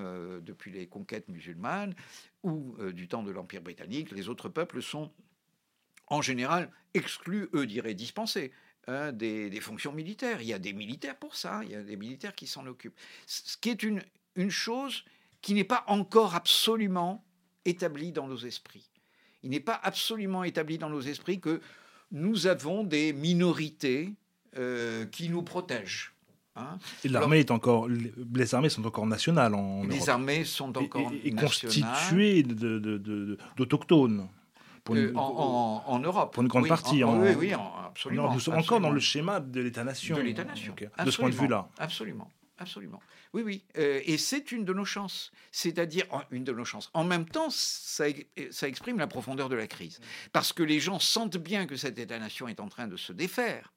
[0.42, 1.96] depuis les conquêtes musulmanes
[2.44, 5.12] ou du temps de l'Empire britannique, les autres peuples sont
[6.08, 8.52] en général exclus, eux diraient dispensés.
[8.88, 10.42] Hein, des, des, fonctions militaires.
[10.42, 12.98] Il y a des militaires pour ça, il y a des militaires qui s'en occupent.
[13.28, 14.02] Ce qui est une,
[14.36, 15.04] une chose
[15.42, 17.24] qui n'est pas encore absolument
[17.66, 18.90] établie dans nos esprits.
[19.44, 21.62] Il n'est pas absolument établi dans nos esprits que
[22.12, 24.14] nous avons des minorités
[24.58, 26.14] euh, qui nous protègent.
[26.56, 26.78] Hein.
[27.04, 31.32] Et l'armée est encore, les armées sont encore nationales en Les armées sont encore et,
[31.32, 32.44] constituées
[33.56, 34.28] d'autochtones.
[34.90, 36.34] Euh, en, en, Europe.
[36.34, 37.04] Pour une grande partie.
[37.04, 37.54] En, oui, oui,
[37.86, 38.34] absolument.
[38.34, 40.18] nous sommes encore dans le schéma de l'État-nation.
[40.18, 40.74] De l'État-nation.
[41.06, 41.70] De ce point de vue-là.
[41.78, 42.28] Absolument.
[42.60, 43.02] Absolument.
[43.34, 43.64] Oui, oui.
[43.78, 45.32] Euh, et c'est une de nos chances.
[45.52, 46.90] C'est-à-dire, une de nos chances.
[46.94, 48.06] En même temps, ça,
[48.52, 50.00] ça, exprime la profondeur de la crise.
[50.34, 53.72] Parce que les gens sentent bien que cet État-nation est en train de se défaire,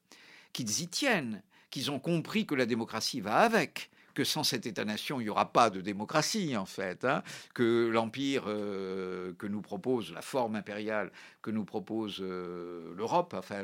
[0.52, 5.20] qu'ils y tiennent, qu'ils ont compris que la démocratie va avec, que sans cet État-nation,
[5.20, 7.22] il n'y aura pas de démocratie, en fait, hein,
[7.54, 13.62] que l'empire euh, que nous propose, la forme impériale que nous propose euh, l'Europe, enfin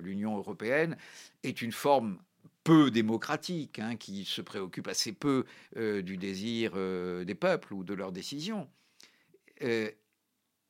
[0.00, 0.96] l'Union européenne,
[1.42, 2.18] est une forme
[2.64, 5.44] peu démocratique, hein, qui se préoccupe assez peu
[5.76, 8.68] euh, du désir euh, des peuples ou de leurs décisions.
[9.62, 9.90] Euh,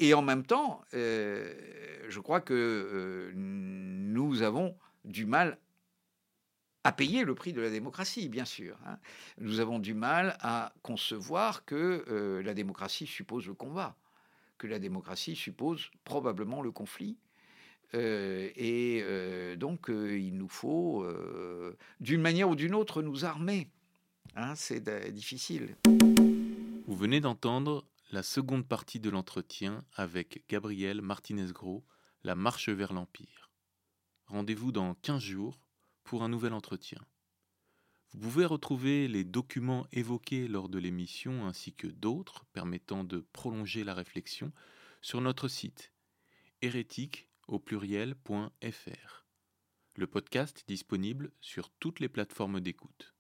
[0.01, 5.57] et en même temps, je crois que nous avons du mal
[6.83, 8.77] à payer le prix de la démocratie, bien sûr.
[8.87, 8.99] Hein.
[9.39, 13.97] Nous avons du mal à concevoir que la démocratie suppose le combat,
[14.59, 17.17] que la démocratie suppose probablement le conflit,
[17.95, 21.07] euh, et euh, donc, euh, il nous faut,
[22.01, 23.71] d'une manière ou d'une autre, nous armer.
[24.37, 25.77] Hein, c'est difficile.
[26.87, 31.85] Vous venez d'entendre la seconde partie de l'entretien avec Gabriel Martinez-Gros,
[32.25, 33.51] La marche vers l'Empire.
[34.27, 35.61] Rendez-vous dans 15 jours
[36.05, 36.99] pour un nouvel entretien.
[38.13, 43.85] Vous pouvez retrouver les documents évoqués lors de l'émission ainsi que d'autres permettant de prolonger
[43.85, 44.53] la réflexion
[45.03, 45.93] sur notre site
[46.63, 49.27] hérétique au pluriel.fr.
[49.97, 53.14] Le podcast est disponible sur toutes les plateformes d'écoute.